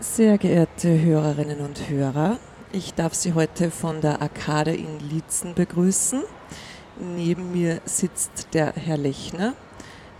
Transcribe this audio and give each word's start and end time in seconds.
Sehr 0.00 0.38
geehrte 0.38 1.02
Hörerinnen 1.02 1.58
und 1.58 1.88
Hörer, 1.88 2.38
ich 2.70 2.94
darf 2.94 3.14
Sie 3.14 3.32
heute 3.32 3.72
von 3.72 4.00
der 4.00 4.22
Arkade 4.22 4.72
in 4.72 5.00
Lietzen 5.10 5.54
begrüßen. 5.54 6.22
Neben 7.16 7.50
mir 7.50 7.80
sitzt 7.84 8.54
der 8.54 8.74
Herr 8.76 8.96
Lechner, 8.96 9.54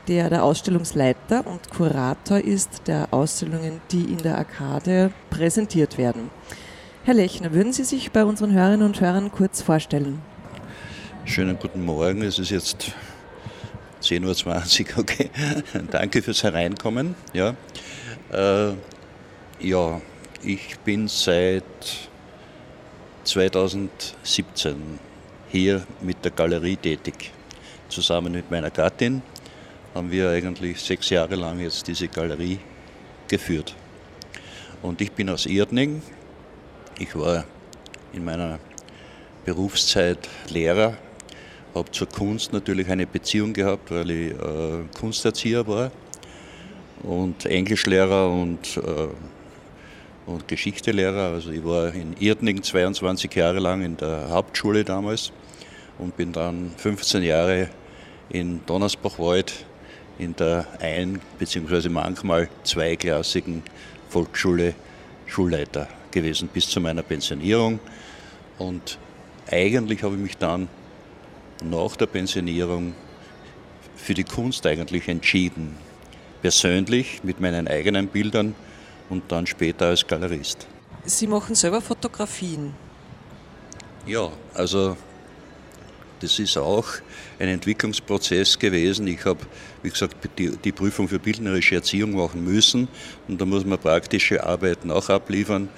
der 0.08 0.30
der 0.30 0.42
Ausstellungsleiter 0.42 1.46
und 1.46 1.70
Kurator 1.70 2.38
ist 2.38 2.88
der 2.88 3.06
Ausstellungen, 3.12 3.80
die 3.92 4.02
in 4.02 4.18
der 4.18 4.36
Arkade 4.38 5.12
präsentiert 5.30 5.96
werden. 5.96 6.30
Herr 7.04 7.14
Lechner, 7.14 7.52
würden 7.52 7.72
Sie 7.72 7.84
sich 7.84 8.10
bei 8.10 8.24
unseren 8.24 8.52
Hörerinnen 8.52 8.84
und 8.84 9.00
Hörern 9.00 9.30
kurz 9.30 9.62
vorstellen? 9.62 10.20
Schönen 11.24 11.56
guten 11.56 11.84
Morgen, 11.84 12.22
es 12.22 12.40
ist 12.40 12.50
jetzt 12.50 12.90
10.20 14.02 14.90
Uhr, 14.90 14.98
okay. 14.98 15.30
Danke 15.92 16.20
fürs 16.20 16.42
Hereinkommen. 16.42 17.14
Ja. 17.32 17.54
Äh, 18.32 18.72
ja, 19.60 20.00
ich 20.42 20.78
bin 20.80 21.08
seit 21.08 21.64
2017 23.24 24.98
hier 25.50 25.84
mit 26.00 26.24
der 26.24 26.30
Galerie 26.30 26.76
tätig. 26.76 27.32
Zusammen 27.88 28.32
mit 28.32 28.50
meiner 28.50 28.70
Gattin 28.70 29.22
haben 29.94 30.10
wir 30.10 30.30
eigentlich 30.30 30.80
sechs 30.80 31.10
Jahre 31.10 31.34
lang 31.34 31.58
jetzt 31.58 31.88
diese 31.88 32.06
Galerie 32.08 32.58
geführt. 33.26 33.74
Und 34.82 35.00
ich 35.00 35.10
bin 35.10 35.28
aus 35.28 35.46
Erdning. 35.46 36.02
Ich 36.98 37.16
war 37.16 37.44
in 38.12 38.24
meiner 38.24 38.60
Berufszeit 39.44 40.28
Lehrer, 40.50 40.96
habe 41.74 41.90
zur 41.90 42.08
Kunst 42.08 42.52
natürlich 42.52 42.88
eine 42.88 43.06
Beziehung 43.06 43.52
gehabt, 43.52 43.90
weil 43.90 44.10
ich 44.10 44.32
äh, 44.32 44.84
Kunsterzieher 44.98 45.66
war 45.66 45.90
und 47.02 47.46
Englischlehrer 47.46 48.30
und, 48.30 48.76
äh, 48.76 49.08
und 50.28 50.46
Geschichtelehrer. 50.46 51.32
Also 51.32 51.50
ich 51.50 51.64
war 51.64 51.92
in 51.94 52.14
Erdning 52.20 52.62
22 52.62 53.34
Jahre 53.34 53.58
lang 53.58 53.82
in 53.82 53.96
der 53.96 54.28
Hauptschule 54.28 54.84
damals 54.84 55.32
und 55.98 56.16
bin 56.16 56.32
dann 56.32 56.70
15 56.76 57.22
Jahre 57.22 57.70
in 58.28 58.60
Donnersbachwald 58.66 59.64
in 60.18 60.36
der 60.36 60.66
ein- 60.80 61.20
bzw. 61.38 61.88
manchmal 61.88 62.48
zweiklassigen 62.62 63.62
Volksschule 64.10 64.74
Schulleiter 65.26 65.88
gewesen 66.10 66.48
bis 66.52 66.68
zu 66.68 66.80
meiner 66.80 67.02
Pensionierung. 67.02 67.80
Und 68.58 68.98
eigentlich 69.50 70.02
habe 70.02 70.14
ich 70.16 70.20
mich 70.20 70.36
dann 70.36 70.68
nach 71.64 71.96
der 71.96 72.06
Pensionierung 72.06 72.94
für 73.96 74.14
die 74.14 74.24
Kunst 74.24 74.66
eigentlich 74.66 75.08
entschieden. 75.08 75.76
Persönlich 76.42 77.24
mit 77.24 77.40
meinen 77.40 77.66
eigenen 77.66 78.08
Bildern 78.08 78.54
und 79.08 79.30
dann 79.30 79.46
später 79.46 79.86
als 79.86 80.06
Galerist. 80.06 80.66
Sie 81.04 81.26
machen 81.26 81.54
selber 81.54 81.80
Fotografien. 81.80 82.74
Ja, 84.06 84.30
also 84.54 84.96
das 86.20 86.38
ist 86.38 86.56
auch 86.56 86.86
ein 87.38 87.48
Entwicklungsprozess 87.48 88.58
gewesen. 88.58 89.06
Ich 89.06 89.24
habe, 89.24 89.40
wie 89.82 89.90
gesagt, 89.90 90.16
die, 90.38 90.56
die, 90.56 90.72
Prüfung 90.72 91.08
für 91.08 91.18
bildnerische 91.18 91.76
Erziehung 91.76 92.12
machen 92.12 92.44
müssen 92.44 92.88
und 93.28 93.40
da 93.40 93.44
muss 93.44 93.64
man 93.64 93.78
praktische 93.78 94.42
Arbeiten 94.44 94.90
auch 94.90 95.08
abliefern. 95.08 95.68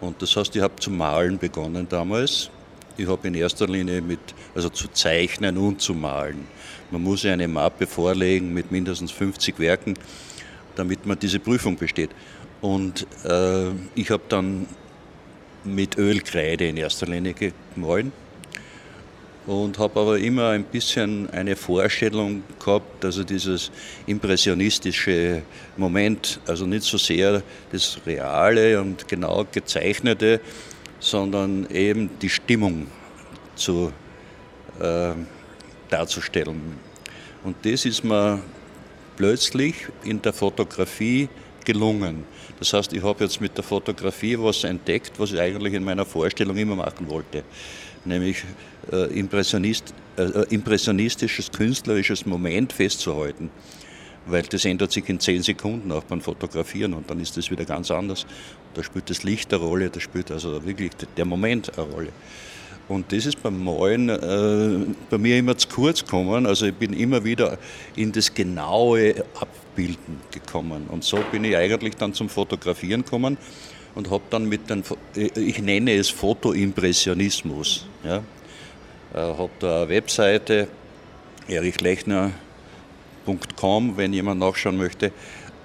Und 0.00 0.22
das 0.22 0.34
heißt, 0.34 0.56
ich 0.56 0.62
habe 0.62 0.76
zu 0.76 0.90
malen 0.90 1.38
begonnen 1.38 1.86
damals. 1.88 2.50
Ich 2.96 3.06
habe 3.06 3.28
in 3.28 3.34
erster 3.34 3.66
Linie 3.66 4.00
mit, 4.00 4.20
also 4.54 4.68
zu 4.70 4.88
zeichnen 4.88 5.56
und 5.58 5.80
zu 5.80 5.94
malen. 5.94 6.46
Man 6.90 7.02
muss 7.02 7.22
ja 7.22 7.32
eine 7.32 7.48
Mappe 7.48 7.86
vorlegen 7.86 8.52
mit 8.52 8.72
mindestens 8.72 9.10
50 9.12 9.58
Werken, 9.58 9.94
damit 10.74 11.06
man 11.06 11.18
diese 11.18 11.38
Prüfung 11.38 11.76
besteht. 11.76 12.10
Und 12.60 13.06
äh, 13.24 13.70
ich 13.94 14.10
habe 14.10 14.22
dann 14.28 14.66
mit 15.64 15.98
Ölkreide 15.98 16.68
in 16.68 16.76
erster 16.76 17.06
Linie 17.06 17.34
gemalt 17.34 18.12
und 19.46 19.78
habe 19.78 20.00
aber 20.00 20.18
immer 20.18 20.50
ein 20.50 20.64
bisschen 20.64 21.28
eine 21.30 21.56
Vorstellung 21.56 22.42
gehabt, 22.64 23.04
also 23.04 23.24
dieses 23.24 23.70
impressionistische 24.06 25.42
Moment, 25.76 26.40
also 26.46 26.66
nicht 26.66 26.84
so 26.84 26.98
sehr 26.98 27.42
das 27.72 27.98
Reale 28.06 28.80
und 28.80 29.08
genau 29.08 29.46
gezeichnete, 29.50 30.40
sondern 30.98 31.66
eben 31.70 32.10
die 32.20 32.28
Stimmung 32.28 32.86
zu, 33.56 33.92
äh, 34.78 35.12
darzustellen. 35.88 36.60
Und 37.42 37.56
das 37.64 37.86
ist 37.86 38.04
mir 38.04 38.40
plötzlich 39.16 39.74
in 40.04 40.20
der 40.22 40.32
Fotografie 40.32 41.28
gelungen. 41.64 42.24
Das 42.60 42.72
heißt, 42.72 42.92
ich 42.92 43.02
habe 43.02 43.24
jetzt 43.24 43.40
mit 43.40 43.56
der 43.56 43.64
Fotografie 43.64 44.38
was 44.38 44.64
entdeckt, 44.64 45.18
was 45.18 45.32
ich 45.32 45.40
eigentlich 45.40 45.74
in 45.74 45.82
meiner 45.82 46.04
Vorstellung 46.04 46.56
immer 46.56 46.76
machen 46.76 47.08
wollte 47.08 47.42
nämlich 48.04 48.44
äh, 48.92 49.18
Impressionist, 49.18 49.94
äh, 50.16 50.22
impressionistisches, 50.50 51.50
künstlerisches 51.50 52.26
Moment 52.26 52.72
festzuhalten. 52.72 53.50
Weil 54.26 54.42
das 54.42 54.64
ändert 54.64 54.92
sich 54.92 55.08
in 55.08 55.18
zehn 55.18 55.42
Sekunden 55.42 55.90
auch 55.92 56.04
beim 56.04 56.20
Fotografieren 56.20 56.94
und 56.94 57.10
dann 57.10 57.20
ist 57.20 57.36
das 57.36 57.50
wieder 57.50 57.64
ganz 57.64 57.90
anders. 57.90 58.26
Da 58.74 58.82
spielt 58.82 59.08
das 59.10 59.22
Licht 59.22 59.52
eine 59.52 59.62
Rolle, 59.62 59.90
da 59.90 59.98
spielt 59.98 60.30
also 60.30 60.64
wirklich 60.64 60.92
der 61.16 61.24
Moment 61.24 61.76
eine 61.76 61.86
Rolle. 61.88 62.12
Und 62.90 63.10
das 63.12 63.24
ist 63.24 63.40
beim 63.40 63.62
Malen 63.62 64.08
äh, 64.08 64.84
bei 65.08 65.16
mir 65.16 65.38
immer 65.38 65.56
zu 65.56 65.68
kurz 65.68 66.04
gekommen. 66.04 66.44
Also 66.44 66.66
ich 66.66 66.74
bin 66.74 66.92
immer 66.92 67.22
wieder 67.22 67.56
in 67.94 68.10
das 68.10 68.34
genaue 68.34 69.14
Abbilden 69.40 70.18
gekommen. 70.32 70.88
Und 70.88 71.04
so 71.04 71.18
bin 71.30 71.44
ich 71.44 71.56
eigentlich 71.56 71.94
dann 71.94 72.14
zum 72.14 72.28
Fotografieren 72.28 73.04
gekommen 73.04 73.38
und 73.94 74.10
habe 74.10 74.24
dann 74.30 74.48
mit 74.48 74.68
den, 74.68 74.82
ich 75.14 75.62
nenne 75.62 75.94
es 75.94 76.10
Fotoimpressionismus. 76.10 77.86
Ja. 78.02 78.24
Äh, 79.14 79.18
habe 79.18 79.50
da 79.60 79.82
eine 79.82 79.88
Webseite, 79.88 80.66
erichlechner.com, 81.46 83.96
wenn 83.96 84.12
jemand 84.12 84.40
nachschauen 84.40 84.76
möchte, 84.76 85.12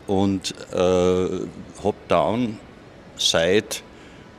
und 0.06 0.54
äh, 0.72 0.76
habe 0.76 1.96
dann 2.08 2.60
seit 3.18 3.82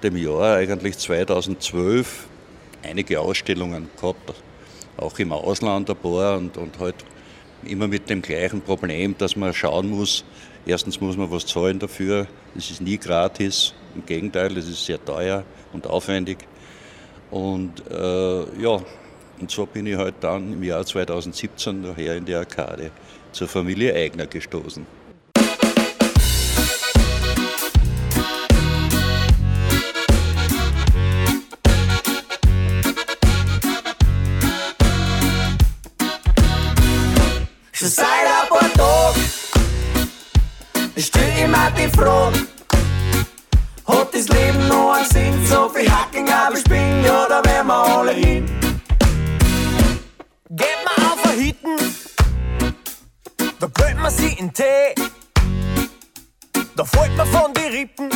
dem 0.04 0.16
Jahr, 0.16 0.58
eigentlich 0.58 0.98
2012, 0.98 2.28
einige 2.82 3.20
Ausstellungen 3.20 3.88
gehabt, 4.00 4.34
auch 4.96 5.18
im 5.18 5.32
Ausland 5.32 5.90
ein 5.90 5.96
paar 5.96 6.38
und, 6.38 6.56
und 6.56 6.78
halt 6.78 6.96
immer 7.64 7.88
mit 7.88 8.08
dem 8.08 8.22
gleichen 8.22 8.60
Problem, 8.60 9.16
dass 9.18 9.36
man 9.36 9.52
schauen 9.52 9.90
muss, 9.90 10.24
erstens 10.66 11.00
muss 11.00 11.16
man 11.16 11.30
was 11.30 11.46
zahlen 11.46 11.78
dafür, 11.78 12.26
es 12.56 12.70
ist 12.70 12.80
nie 12.80 12.98
gratis, 12.98 13.74
im 13.94 14.04
Gegenteil, 14.06 14.56
es 14.56 14.68
ist 14.68 14.84
sehr 14.84 15.02
teuer 15.04 15.44
und 15.72 15.86
aufwendig. 15.86 16.38
Und 17.30 17.82
äh, 17.90 18.62
ja, 18.62 18.80
und 19.40 19.50
so 19.50 19.66
bin 19.66 19.86
ich 19.86 19.96
halt 19.96 20.14
dann 20.20 20.52
im 20.52 20.62
Jahr 20.62 20.84
2017 20.84 21.82
daher 21.82 22.16
in 22.16 22.24
die 22.24 22.34
Arkade 22.34 22.90
zur 23.32 23.48
Familie 23.48 23.94
Eigner 23.94 24.26
gestoßen. 24.26 24.86
Stell 41.02 41.28
ich 41.36 41.46
mir 41.46 41.70
die 41.76 41.88
Frage, 41.96 42.46
hat 43.86 44.14
das 44.14 44.28
Leben 44.28 44.68
noch 44.68 44.94
einen 44.94 45.08
Sinn? 45.10 45.46
So 45.46 45.68
viel 45.68 45.90
Hacken, 45.90 46.28
aber 46.28 46.56
ich 46.56 46.64
bin 46.64 47.04
ja, 47.04 47.26
da 47.28 47.44
werden 47.44 47.66
wir 47.66 47.74
alle 47.74 48.12
hin. 48.12 48.46
Geht 50.50 50.78
man 50.84 51.06
auf 51.06 51.24
ein 51.24 51.38
Hitten, 51.38 51.76
da 53.60 53.66
blöd 53.66 53.96
man 54.00 54.10
sie 54.10 54.32
in 54.38 54.52
Tee. 54.52 54.94
Da 56.76 56.84
fällt 56.84 57.16
man 57.16 57.26
von 57.28 57.52
die 57.54 57.76
Rippen 57.76 58.10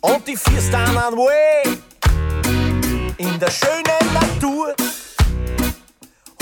und 0.00 0.26
die 0.26 0.36
vier 0.36 0.62
dann 0.70 0.96
an 0.96 1.16
way. 1.16 1.78
In 3.18 3.38
der 3.38 3.50
schönen 3.50 4.12
Natur 4.12 4.74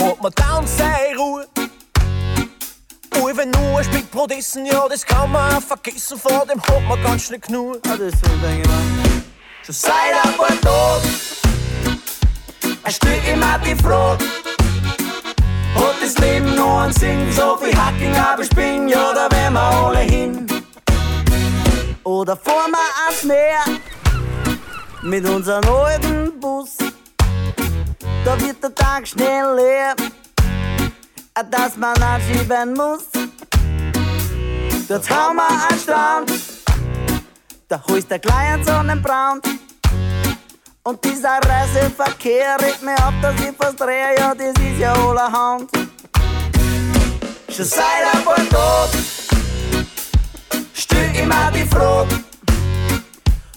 hat 0.01 0.21
man 0.21 0.31
dann 0.35 0.67
seine 0.67 1.17
Ruhe. 1.17 1.52
Und 3.33 3.39
wenn 3.39 3.49
nur 3.49 3.79
ein 3.79 3.83
Stück 3.83 4.11
Brot 4.11 4.31
essen, 4.31 4.63
ja, 4.63 4.87
das 4.87 5.03
kann 5.03 5.31
man 5.31 5.55
auch 5.55 5.61
vergessen, 5.63 6.19
vor 6.19 6.45
dem 6.45 6.61
hat 6.61 6.83
man 6.87 7.01
ganz 7.01 7.23
schnell 7.23 7.39
genug. 7.39 7.79
Ah, 7.87 7.97
das 7.97 8.13
so 8.19 8.27
denke 8.45 8.61
ich 8.61 8.67
mal. 8.67 9.23
Schon 9.65 9.73
seit 9.73 10.23
ein 10.23 10.37
paar 10.37 10.61
Tagen 10.61 11.09
stell 12.89 13.17
ich 13.27 13.35
mir 13.35 13.59
die 13.65 13.83
Frage, 13.83 14.23
hat 15.73 15.95
das 15.99 16.15
Leben 16.19 16.53
noch 16.53 16.81
einen 16.81 16.93
Sinn? 16.93 17.31
So 17.31 17.57
viel 17.57 17.75
Hacken, 17.75 18.15
aber 18.15 18.43
ich 18.43 18.49
bin 18.49 18.87
ja, 18.87 19.13
da 19.15 19.35
werden 19.35 19.53
wir 19.53 19.61
alle 19.61 19.99
hin. 20.01 20.45
Oder 22.03 22.37
fahren 22.37 22.69
wir 22.69 23.07
ans 23.07 23.23
Meer 23.23 23.63
mit 25.01 25.27
unserem 25.27 25.67
alten 25.73 26.39
Bus. 26.39 26.77
Da 28.25 28.39
wird 28.39 28.61
der 28.61 28.75
Tag 28.75 29.07
schnell 29.07 29.55
leer, 29.55 29.95
dass 31.49 31.77
man 31.77 31.99
anschieben 31.99 32.75
muss. 32.75 33.12
Dort 34.93 35.09
haben 35.09 35.37
wir 35.37 35.47
einen 35.49 35.79
Stand 35.79 36.33
Da 37.67 37.83
holst 37.89 38.11
du 38.11 38.19
gleich 38.19 38.53
einen 38.53 38.63
Sonnenbrand. 38.63 39.43
Und 40.83 41.03
dieser 41.03 41.39
Reiseverkehr 41.39 42.57
regt 42.61 42.83
mir 42.83 42.95
ab, 42.99 43.15
dass 43.19 43.33
ich 43.41 43.55
fast 43.59 43.79
drehe, 43.79 44.15
ja, 44.15 44.35
das 44.35 44.49
ist 44.49 44.77
ja 44.77 44.93
allerhand. 44.93 45.71
Schon 47.49 47.65
seit 47.65 47.83
ein 48.13 48.23
paar 48.23 48.35
Tagen 48.35 49.03
stell 50.75 51.15
immer 51.15 51.51
die 51.51 51.65
Frage, 51.65 52.23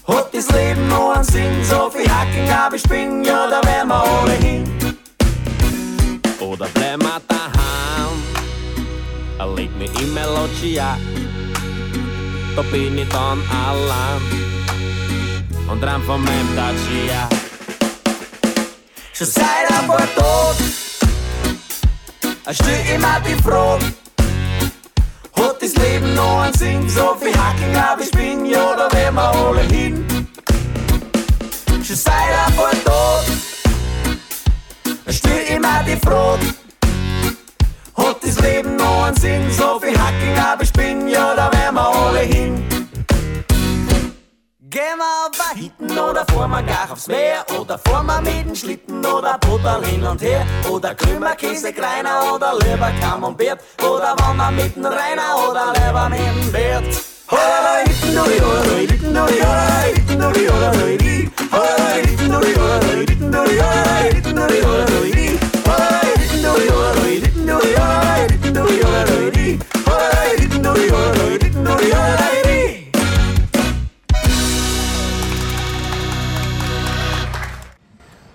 hat 0.07 0.33
das 0.33 0.49
Leben 0.49 0.87
noch 0.87 1.17
einen 1.17 1.23
Sinn? 1.23 1.63
So 1.63 1.91
viel 1.91 2.09
Hacken, 2.09 2.49
aber 2.49 2.75
ich 2.77 2.89
bin, 2.89 3.23
ja, 3.23 3.47
da 3.47 3.61
wären 3.63 3.89
wir 3.89 4.03
alle 4.03 4.33
hin. 4.33 4.97
Oder 6.39 6.67
bleib 6.73 6.97
wir 6.97 7.21
daheim, 7.27 8.23
erleg 9.37 9.77
mich 9.77 10.01
in 10.01 10.15
Da 12.57 12.63
bin 12.63 12.97
ich 12.97 13.07
dann 13.09 13.39
allein 13.51 14.21
und 15.69 15.83
rein 15.83 16.01
von 16.01 16.23
meinem 16.23 16.55
Dacia. 16.55 17.29
Schon 19.13 19.27
seit 19.27 19.69
ein 19.69 19.85
paar 19.85 20.15
Tagen 20.15 20.73
stell 22.51 22.95
immer 22.95 23.19
die 23.19 23.35
Frage, 23.43 23.85
hat 25.35 25.61
das 25.61 25.75
Leben 25.75 26.15
noch 26.15 26.41
einen 26.41 26.53
Sinn? 26.55 26.89
So 26.89 27.15
viel 27.21 27.37
Hacken, 27.37 27.75
aber 27.75 28.01
ich 28.01 28.09
bin, 28.09 28.43
ja, 28.47 28.75
da 28.75 28.91
wären 28.91 29.13
wir 29.13 29.35
alle 29.35 29.61
hin. 29.61 30.03
Schon 31.85 31.95
seit 31.95 32.13
ein 32.47 32.55
paar 32.55 32.71
Tagen 32.83 33.39
stell 35.09 35.55
immer 35.55 35.83
die 35.83 35.97
Frage, 35.97 36.56
hat 37.97 38.23
das 38.23 38.39
Leben 38.39 38.75
noch 38.75 39.05
einen 39.05 39.17
Sinn? 39.17 39.51
So 39.51 39.79
viel 39.79 39.97
Hacken, 39.97 40.37
aber 40.37 40.63
ich 40.63 40.73
bin, 40.73 41.07
ja, 41.07 41.35
da 41.35 41.51
wären 41.51 41.75
wir 41.75 41.87
alle 41.87 42.19
hin. 42.19 42.63
Gehen 44.69 44.97
wir 44.97 45.27
auf 45.27 45.55
hinten 45.55 45.97
oder 45.97 46.25
fahren 46.25 46.51
wir 46.51 46.61
gar 46.63 46.91
aufs 46.91 47.07
Meer 47.07 47.45
oder 47.59 47.79
fahren 47.79 48.05
wir 48.05 48.21
mit 48.21 48.45
dem 48.45 48.55
Schlitten 48.55 49.03
oder 49.05 49.37
Butter 49.39 49.81
hin 49.83 50.03
und 50.03 50.21
her 50.21 50.45
oder 50.69 50.93
Krümmer, 50.93 51.35
Käse, 51.35 51.73
Greiner 51.73 52.33
oder 52.33 52.53
lieber 52.59 52.91
Camembert 53.01 53.59
oder 53.79 54.13
wandern 54.19 54.55
mit 54.55 54.75
dem 54.75 54.85
Rainer 54.85 55.49
oder 55.49 55.73
lieber 55.73 56.09
mit 56.09 56.19
dem 56.19 56.51
Bert. 56.51 56.83
Hola, 57.29 57.77
hinten, 57.85 58.17
ui, 58.17 58.39
hola, 58.39 58.75
hinten, 58.77 59.17
ui, 59.17 59.41
hola, 59.41 59.81
hinten, 59.93 60.23
ui, 60.23 60.47
hola, 60.47 60.71
ui, 60.83 61.31
hola, 61.51 61.93
hinten, 61.95 62.35
ui, 62.35 62.53
hola, 62.55 62.79
hinten, 62.95 63.35
ui, 63.35 63.59
hola, 63.59 63.97
hinten, 64.03 64.37
ui, 64.37 64.61
hola, 64.63 64.85
ui, 65.01 65.39
hola, 65.65 66.01
hinten, 66.03 66.45
ui, 66.45 66.69
hola, 66.69 66.93
hinten, 66.93 67.06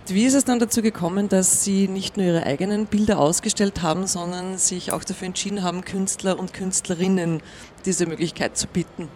Wie 0.08 0.24
ist 0.26 0.34
es 0.34 0.44
dann 0.44 0.58
dazu 0.58 0.82
gekommen, 0.82 1.30
dass 1.30 1.64
Sie 1.64 1.88
nicht 1.88 2.18
nur 2.18 2.26
Ihre 2.26 2.44
eigenen 2.44 2.84
Bilder 2.84 3.18
ausgestellt 3.18 3.80
haben, 3.80 4.06
sondern 4.06 4.58
sich 4.58 4.92
auch 4.92 5.04
dafür 5.04 5.26
entschieden 5.26 5.62
haben, 5.62 5.86
Künstler 5.86 6.38
und 6.38 6.52
Künstlerinnen 6.52 7.40
diese 7.86 8.04
Möglichkeit 8.04 8.58
zu 8.58 8.66
bieten? 8.66 9.08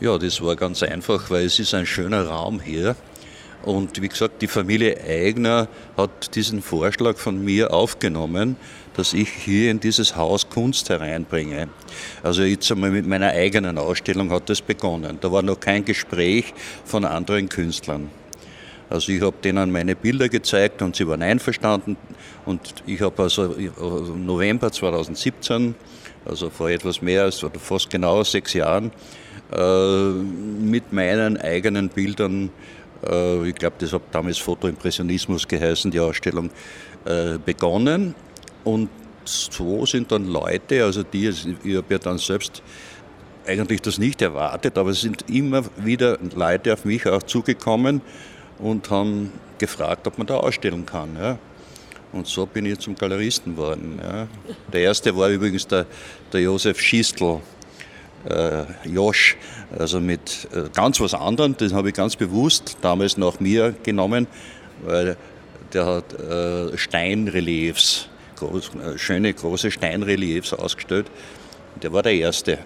Ja, 0.00 0.16
das 0.16 0.42
war 0.42 0.56
ganz 0.56 0.82
einfach, 0.82 1.28
weil 1.28 1.44
es 1.44 1.58
ist 1.58 1.74
ein 1.74 1.84
schöner 1.84 2.26
Raum 2.26 2.60
hier. 2.60 2.96
Und 3.64 4.00
wie 4.00 4.08
gesagt, 4.08 4.40
die 4.40 4.48
Familie 4.48 4.98
Eigner 5.06 5.68
hat 5.96 6.34
diesen 6.34 6.62
Vorschlag 6.62 7.18
von 7.18 7.44
mir 7.44 7.72
aufgenommen, 7.72 8.56
dass 8.96 9.14
ich 9.14 9.28
hier 9.28 9.70
in 9.70 9.80
dieses 9.80 10.16
Haus 10.16 10.48
Kunst 10.48 10.88
hereinbringe. 10.90 11.68
Also 12.22 12.42
jetzt 12.42 12.70
einmal 12.70 12.90
mit 12.90 13.06
meiner 13.06 13.28
eigenen 13.28 13.78
Ausstellung 13.78 14.30
hat 14.30 14.48
das 14.50 14.60
begonnen. 14.60 15.18
Da 15.20 15.32
war 15.32 15.42
noch 15.42 15.60
kein 15.60 15.84
Gespräch 15.84 16.52
von 16.84 17.04
anderen 17.04 17.48
Künstlern. 17.48 18.10
Also 18.90 19.10
ich 19.10 19.22
habe 19.22 19.36
denen 19.42 19.72
meine 19.72 19.96
Bilder 19.96 20.28
gezeigt 20.28 20.82
und 20.82 20.94
sie 20.94 21.08
waren 21.08 21.22
einverstanden. 21.22 21.96
Und 22.44 22.60
ich 22.86 23.00
habe 23.00 23.22
also 23.22 23.54
im 23.54 24.26
November 24.26 24.70
2017, 24.70 25.74
also 26.26 26.50
vor 26.50 26.68
etwas 26.68 27.00
mehr 27.00 27.22
als 27.22 27.42
oder 27.42 27.58
fast 27.58 27.88
genau 27.88 28.22
sechs 28.22 28.52
Jahren, 28.52 28.90
äh, 29.50 30.10
mit 30.10 30.92
meinen 30.92 31.38
eigenen 31.38 31.88
Bildern, 31.88 32.50
äh, 33.06 33.48
ich 33.48 33.54
glaube, 33.54 33.76
das 33.78 33.92
hat 33.92 34.02
damals 34.12 34.38
Fotoimpressionismus 34.38 35.48
geheißen, 35.48 35.90
die 35.90 36.00
Ausstellung, 36.00 36.50
äh, 37.04 37.38
begonnen. 37.44 38.14
Und 38.64 38.88
so 39.24 39.86
sind 39.86 40.10
dann 40.12 40.26
Leute, 40.26 40.84
also 40.84 41.02
die, 41.02 41.28
ich 41.28 41.76
habe 41.76 41.86
ja 41.88 41.98
dann 41.98 42.18
selbst 42.18 42.62
eigentlich 43.46 43.80
das 43.82 43.98
nicht 43.98 44.22
erwartet, 44.22 44.78
aber 44.78 44.90
es 44.90 45.00
sind 45.00 45.28
immer 45.28 45.64
wieder 45.76 46.18
Leute 46.34 46.72
auf 46.72 46.84
mich 46.84 47.06
auch 47.06 47.22
zugekommen, 47.22 48.02
und 48.62 48.88
haben 48.90 49.32
gefragt, 49.58 50.06
ob 50.06 50.18
man 50.18 50.26
da 50.26 50.36
ausstellen 50.36 50.86
kann. 50.86 51.16
Ja. 51.16 51.38
Und 52.12 52.26
so 52.26 52.46
bin 52.46 52.66
ich 52.66 52.78
zum 52.78 52.94
Galeristen 52.94 53.56
geworden. 53.56 53.98
Ja. 54.02 54.28
Der 54.72 54.82
erste 54.82 55.16
war 55.16 55.28
übrigens 55.28 55.66
der, 55.66 55.86
der 56.32 56.42
Josef 56.42 56.80
Schistl, 56.80 57.40
äh, 58.28 58.64
Josch, 58.84 59.36
also 59.76 59.98
mit 59.98 60.48
äh, 60.54 60.68
ganz 60.72 61.00
was 61.00 61.14
anderem, 61.14 61.56
das 61.56 61.72
habe 61.72 61.88
ich 61.88 61.94
ganz 61.94 62.14
bewusst 62.14 62.76
damals 62.82 63.16
nach 63.16 63.40
mir 63.40 63.74
genommen, 63.82 64.26
weil 64.84 65.16
der 65.72 65.86
hat 65.86 66.12
äh, 66.20 66.76
Steinreliefs, 66.76 68.08
groß, 68.46 68.70
äh, 68.74 68.98
schöne 68.98 69.32
große 69.32 69.70
Steinreliefs 69.70 70.52
ausgestellt. 70.52 71.06
Der 71.82 71.92
war 71.92 72.02
der 72.02 72.14
erste. 72.14 72.58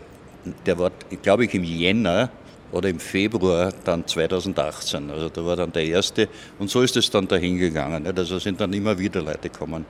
Der 0.64 0.78
war, 0.78 0.90
glaube 1.22 1.44
ich, 1.44 1.54
im 1.54 1.64
Jänner 1.64 2.30
oder 2.72 2.88
im 2.88 3.00
Februar 3.00 3.72
dann 3.84 4.06
2018. 4.06 5.10
Also 5.10 5.28
da 5.28 5.44
war 5.44 5.56
dann 5.56 5.72
der 5.72 5.84
erste 5.84 6.28
und 6.58 6.70
so 6.70 6.82
ist 6.82 6.96
es 6.96 7.10
dann 7.10 7.26
dahin 7.28 7.58
gegangen. 7.58 8.06
Also 8.16 8.38
sind 8.38 8.60
dann 8.60 8.72
immer 8.72 8.98
wieder 8.98 9.22
Leute 9.22 9.48
gekommen. 9.48 9.84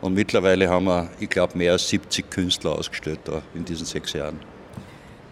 Und 0.00 0.14
mittlerweile 0.14 0.68
haben 0.68 0.84
wir, 0.84 1.08
ich 1.20 1.30
glaube, 1.30 1.56
mehr 1.56 1.72
als 1.72 1.88
70 1.88 2.30
Künstler 2.30 2.72
ausgestellt 2.72 3.20
da 3.24 3.42
in 3.54 3.64
diesen 3.64 3.86
sechs 3.86 4.12
Jahren. 4.12 4.38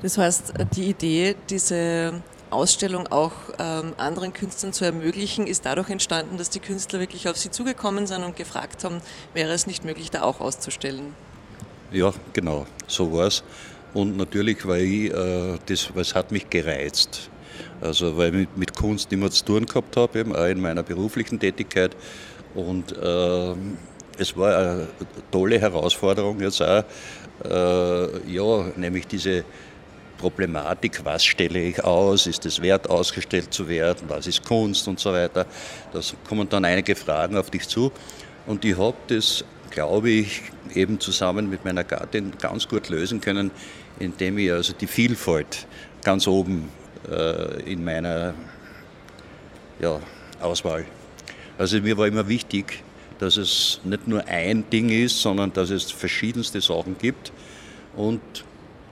Das 0.01 0.19
heißt, 0.19 0.55
die 0.75 0.91
Idee, 0.91 1.37
diese 1.49 2.23
Ausstellung 2.53 3.07
auch 3.09 3.33
ähm, 3.59 3.95
anderen 3.97 4.33
Künstlern 4.33 4.73
zu 4.73 4.85
ermöglichen, 4.85 5.47
ist 5.47 5.67
dadurch 5.67 5.91
entstanden, 5.91 6.37
dass 6.39 6.51
die 6.51 6.61
Künstler 6.61 7.01
wirklich 7.01 7.29
auf 7.29 7.37
sie 7.37 7.51
zugekommen 7.51 8.07
sind 8.07 8.23
und 8.23 8.37
gefragt 8.37 8.85
haben, 8.85 9.01
wäre 9.35 9.53
es 9.53 9.67
nicht 9.67 9.85
möglich, 9.85 10.11
da 10.11 10.23
auch 10.23 10.41
auszustellen? 10.41 11.15
Ja, 11.91 12.13
genau, 12.33 12.67
so 12.87 13.13
war 13.13 13.27
es. 13.27 13.43
Und 13.95 14.17
natürlich, 14.17 14.67
weil 14.67 14.83
ich, 14.83 15.13
äh, 15.13 15.59
das, 15.67 15.91
es 15.95 16.15
hat 16.15 16.33
mich 16.33 16.49
gereizt. 16.49 17.31
Also 17.81 18.17
weil 18.17 18.29
ich 18.29 18.41
mit, 18.41 18.57
mit 18.57 18.77
Kunst 18.77 19.13
immer 19.13 19.31
zu 19.31 19.45
tun 19.45 19.67
gehabt 19.67 19.97
habe, 19.97 20.21
eben 20.21 20.35
auch 20.35 20.47
in 20.47 20.61
meiner 20.61 20.83
beruflichen 20.83 21.39
Tätigkeit. 21.39 21.97
Und 22.55 22.93
äh, 22.97 23.55
es 24.19 24.37
war 24.37 24.57
eine 24.57 24.89
tolle 25.31 25.59
Herausforderung 25.59 26.41
jetzt 26.41 26.63
auch, 26.63 26.85
äh, 27.45 28.33
ja, 28.33 28.65
nämlich 28.77 29.07
diese 29.07 29.45
Problematik, 30.23 31.05
was 31.05 31.25
stelle 31.25 31.59
ich 31.59 31.83
aus, 31.83 32.29
ist 32.29 32.47
es 32.47 32.63
wert, 32.63 32.89
ausgestellt 32.89 33.53
zu 33.53 33.69
werden, 33.69 34.05
was 34.07 34.29
ist 34.29 34.45
Kunst 34.45 34.87
und 34.87 35.01
so 35.01 35.13
weiter. 35.13 35.47
Da 35.93 36.01
kommen 36.29 36.49
dann 36.49 36.65
einige 36.65 36.95
Fragen 36.95 37.37
auf 37.37 37.51
dich 37.51 37.67
zu. 37.67 37.91
Und 38.47 38.65
ich 38.65 38.79
habe 38.79 38.97
das, 39.09 39.45
glaube 39.71 40.11
ich, 40.11 40.43
eben 40.75 41.01
zusammen 41.01 41.51
mit 41.51 41.65
meiner 41.65 41.83
Gattin 41.83 42.35
ganz 42.41 42.69
gut 42.69 42.89
lösen 42.89 43.21
können, 43.21 43.51
indem 43.99 44.39
ich 44.39 44.53
also 44.53 44.73
die 44.75 44.87
Vielfalt 44.87 45.67
ganz 46.05 46.29
oben 46.29 46.69
äh, 47.11 47.61
in 47.73 47.83
meiner 47.83 48.33
ja, 49.81 49.99
Auswahl. 50.41 50.85
Also 51.59 51.81
mir 51.81 51.99
war 51.99 52.07
immer 52.07 52.29
wichtig, 52.29 52.85
dass 53.19 53.37
es 53.37 53.81
nicht 53.83 54.07
nur 54.07 54.25
ein 54.29 54.71
Ding 54.71 54.89
ist, 54.89 55.21
sondern 55.21 55.53
dass 55.53 55.71
es 55.71 55.91
verschiedenste 55.91 56.61
Sachen 56.61 56.97
gibt. 56.97 57.33
Und 57.97 58.21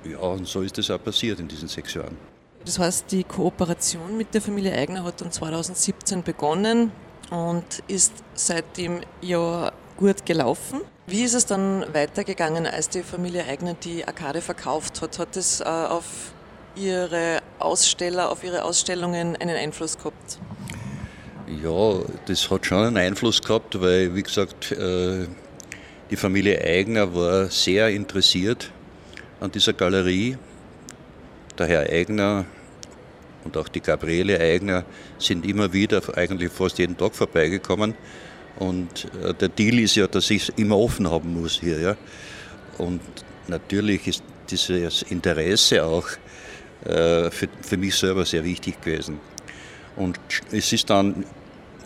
ja, 0.05 0.19
und 0.19 0.47
so 0.47 0.63
ist 0.63 0.79
es 0.79 0.91
auch 0.91 1.03
passiert 1.03 1.41
in 1.41 1.49
diesen 1.49 1.69
sechs 1.69 1.95
Jahren. 1.95 2.17
Das 2.65 2.79
heißt, 2.79 3.11
die 3.11 3.25
Kooperation 3.25 4.17
mit 4.17 4.35
der 4.35 4.43
Familie 4.43 4.73
Eigner 4.75 5.05
hat 5.05 5.21
dann 5.21 5.33
2017 5.33 6.23
begonnen 6.23 6.93
und 7.31 7.65
ist 7.89 8.13
seitdem 8.35 9.01
ja 9.23 9.73
gut 9.97 10.27
gelaufen. 10.27 10.81
Wie 11.07 11.23
ist 11.23 11.35
es 11.35 11.47
dann 11.47 11.85
weitergegangen, 11.93 12.67
als 12.67 12.89
die 12.89 13.03
Familie 13.03 13.45
Eigner 13.45 13.75
die 13.75 14.07
Arkade 14.07 14.41
verkauft 14.41 15.01
hat? 15.03 15.19
Hat 15.19 15.37
es 15.37 15.61
äh, 15.61 15.65
auf 15.65 16.33
Ihre 16.77 17.41
Aussteller, 17.59 18.31
auf 18.31 18.45
Ihre 18.45 18.65
Ausstellungen 18.65 19.37
einen 19.37 19.57
Einfluss 19.57 19.97
gehabt? 19.97 20.39
Ja, 21.63 22.01
das 22.27 22.49
hat 22.51 22.67
schon 22.67 22.87
einen 22.87 22.97
Einfluss 22.97 23.43
gehabt, 23.43 23.81
weil, 23.81 24.15
wie 24.15 24.23
gesagt, 24.23 24.71
äh, 24.73 25.27
die 26.11 26.17
Familie 26.17 26.63
Eigner 26.63 27.13
war 27.15 27.47
sehr 27.47 27.89
interessiert 27.89 28.71
an 29.41 29.51
dieser 29.51 29.73
Galerie. 29.73 30.37
Der 31.59 31.67
Herr 31.67 31.91
Eigner 31.91 32.45
und 33.45 33.57
auch 33.57 33.69
die 33.69 33.81
Gabriele 33.81 34.39
Eigner 34.39 34.85
sind 35.19 35.47
immer 35.47 35.73
wieder, 35.73 36.03
eigentlich 36.17 36.53
fast 36.53 36.79
jeden 36.79 36.97
Tag 36.97 37.15
vorbeigekommen 37.15 37.95
und 38.57 39.07
äh, 39.25 39.35
der 39.35 39.49
Deal 39.49 39.79
ist 39.79 39.97
ja, 39.97 40.07
dass 40.07 40.31
ich 40.31 40.49
es 40.49 40.49
immer 40.57 40.79
offen 40.79 41.11
haben 41.11 41.41
muss 41.41 41.61
hier. 41.61 41.81
Ja? 41.81 41.97
Und 42.79 43.01
natürlich 43.49 44.07
ist 44.07 44.23
dieses 44.51 45.03
Interesse 45.03 45.85
auch 45.85 46.07
äh, 46.85 47.31
für, 47.31 47.49
für 47.63 47.77
mich 47.77 47.95
selber 47.95 48.25
sehr 48.25 48.45
wichtig 48.45 48.81
gewesen. 48.81 49.19
Und 49.97 50.19
es 50.53 50.73
ist 50.73 50.89
dann 50.91 51.25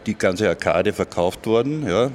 die 0.07 0.15
ganze 0.15 0.49
Arkade 0.49 0.93
verkauft 0.93 1.47
worden, 1.47 1.87
ja. 1.87 2.11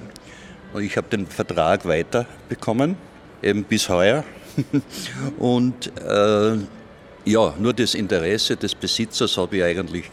Und 0.71 0.83
ich 0.83 0.95
habe 0.97 1.07
den 1.09 1.25
Vertrag 1.25 1.85
weiterbekommen, 1.87 2.95
eben 3.41 3.63
bis 3.63 3.89
heuer. 3.89 4.23
Und 5.37 5.91
äh, 5.97 6.57
ja, 7.25 7.53
nur 7.59 7.73
das 7.73 7.95
Interesse 7.95 8.55
des 8.55 8.75
Besitzers 8.75 9.37
habe 9.37 9.57
ich 9.57 9.63
eigentlich 9.63 10.09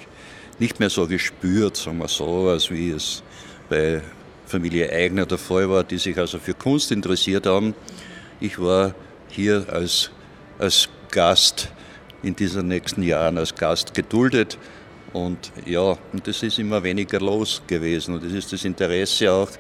nicht 0.59 0.81
mehr 0.81 0.91
so 0.91 1.07
gespürt, 1.07 1.77
sagen 1.77 1.99
wir 1.99 2.09
so, 2.09 2.49
als 2.49 2.71
wie 2.71 2.91
es 2.91 3.23
bei 3.69 4.03
Familie 4.47 4.91
Eigner 4.91 5.27
der 5.27 5.39
Fall 5.39 5.69
war, 5.69 5.85
die 5.85 5.99
sich 5.99 6.17
also 6.19 6.39
für 6.39 6.55
Kunst 6.55 6.93
interessiert 6.93 7.47
haben. 7.47 7.75
Ich 8.41 8.61
war 8.61 8.95
hier 9.29 9.67
als, 9.71 10.11
als 10.59 10.89
Gast 11.11 11.71
in 12.23 12.35
diesen 12.37 12.69
nächsten 12.69 13.03
Jahren 13.03 13.39
als 13.39 13.55
Gast 13.55 13.95
geduldet. 13.95 14.59
Und 15.13 15.53
ja, 15.65 15.97
und 16.13 16.27
das 16.27 16.43
ist 16.43 16.59
immer 16.59 16.83
weniger 16.83 17.21
los 17.21 17.63
gewesen. 17.67 18.15
Und 18.15 18.25
das 18.25 18.33
ist 18.33 18.53
das 18.53 18.65
Interesse 18.65 19.33
auch 19.33 19.51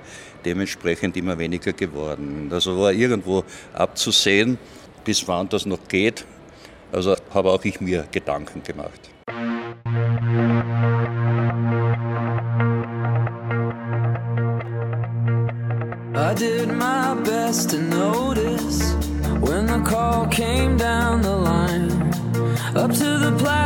dementsprechend 0.44 1.16
immer 1.16 1.38
weniger 1.38 1.72
geworden. 1.72 2.48
Also 2.52 2.78
war 2.78 2.92
irgendwo 2.92 3.44
abzusehen, 3.72 4.58
bis 5.04 5.26
wann 5.26 5.48
das 5.48 5.66
noch 5.66 5.88
geht. 5.88 6.24
Also 6.92 7.16
habe 7.32 7.50
auch 7.50 7.64
ich 7.64 7.80
mir 7.80 8.06
Gedanken 8.10 8.62
gemacht. 8.62 9.00
I 16.14 16.34
did 16.34 16.68
my 16.68 17.14
best 17.24 17.70
to 17.70 17.78
notice 17.78 18.94
when 19.40 19.66
the 19.66 19.82
call 19.84 20.26
came 20.28 20.76
down 20.76 21.22
the 21.22 21.36
line 21.36 21.90
up 22.74 22.90
to 22.90 23.18
the 23.18 23.32
platform 23.38 23.65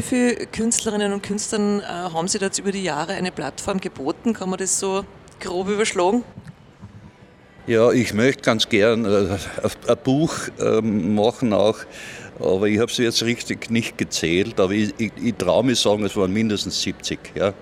Wie 0.00 0.06
viele 0.06 0.46
Künstlerinnen 0.46 1.12
und 1.12 1.22
Künstlern 1.22 1.80
äh, 1.80 1.82
haben 1.84 2.26
Sie 2.26 2.38
jetzt 2.38 2.58
über 2.58 2.72
die 2.72 2.82
Jahre 2.82 3.12
eine 3.12 3.30
Plattform 3.30 3.82
geboten? 3.82 4.32
Kann 4.32 4.48
man 4.48 4.58
das 4.58 4.80
so 4.80 5.04
grob 5.40 5.68
überschlagen? 5.68 6.24
Ja, 7.66 7.92
ich 7.92 8.14
möchte 8.14 8.40
ganz 8.40 8.66
gern 8.66 9.04
äh, 9.04 9.36
ein 9.62 9.96
Buch 10.02 10.34
ähm, 10.58 11.14
machen 11.14 11.52
auch, 11.52 11.76
aber 12.38 12.68
ich 12.68 12.78
habe 12.78 12.90
es 12.90 12.96
jetzt 12.96 13.22
richtig 13.24 13.70
nicht 13.70 13.98
gezählt, 13.98 14.58
aber 14.58 14.72
ich, 14.72 14.94
ich, 14.96 15.12
ich 15.22 15.34
traue 15.34 15.64
mich 15.64 15.78
sagen, 15.78 16.02
es 16.06 16.16
waren 16.16 16.32
mindestens 16.32 16.80
70. 16.80 17.18
Ja. 17.34 17.52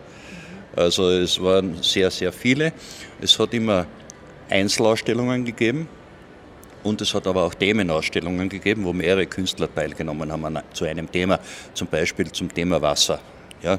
Also 0.77 1.11
es 1.11 1.43
waren 1.43 1.83
sehr, 1.83 2.09
sehr 2.13 2.31
viele. 2.31 2.73
Es 3.21 3.37
hat 3.41 3.53
immer 3.53 3.85
Einzelausstellungen 4.49 5.45
gegeben 5.45 5.89
und 6.89 7.01
es 7.01 7.15
hat 7.15 7.27
aber 7.27 7.45
auch 7.45 7.55
Themenausstellungen 7.55 8.49
gegeben, 8.49 8.85
wo 8.85 8.93
mehrere 8.93 9.27
Künstler 9.27 9.73
teilgenommen 9.73 10.33
haben 10.33 10.59
zu 10.73 10.85
einem 10.85 11.11
Thema, 11.11 11.39
zum 11.75 11.89
Beispiel 11.89 12.33
zum 12.33 12.53
Thema 12.53 12.81
Wasser. 12.81 13.21
Ja. 13.63 13.79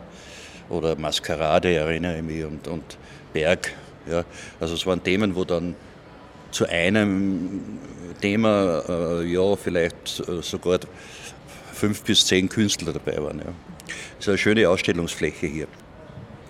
Oder 0.69 0.95
Maskerade 0.95 1.73
erinnere 1.73 2.17
ich 2.17 2.23
mich 2.23 2.45
und, 2.45 2.67
und 2.67 2.97
Berg. 3.33 3.73
Ja. 4.09 4.23
Also 4.59 4.75
es 4.75 4.85
waren 4.85 5.03
Themen, 5.03 5.35
wo 5.35 5.43
dann 5.43 5.75
zu 6.51 6.67
einem 6.67 7.79
Thema 8.21 8.83
äh, 8.87 9.25
ja 9.25 9.55
vielleicht 9.55 10.19
äh, 10.27 10.41
sogar 10.41 10.79
fünf 11.73 12.03
bis 12.03 12.25
zehn 12.25 12.47
Künstler 12.47 12.93
dabei 12.93 13.17
waren. 13.23 13.39
Ja. 13.39 13.53
Das 14.17 14.19
ist 14.19 14.29
eine 14.29 14.37
schöne 14.37 14.69
Ausstellungsfläche 14.69 15.47
hier. 15.47 15.67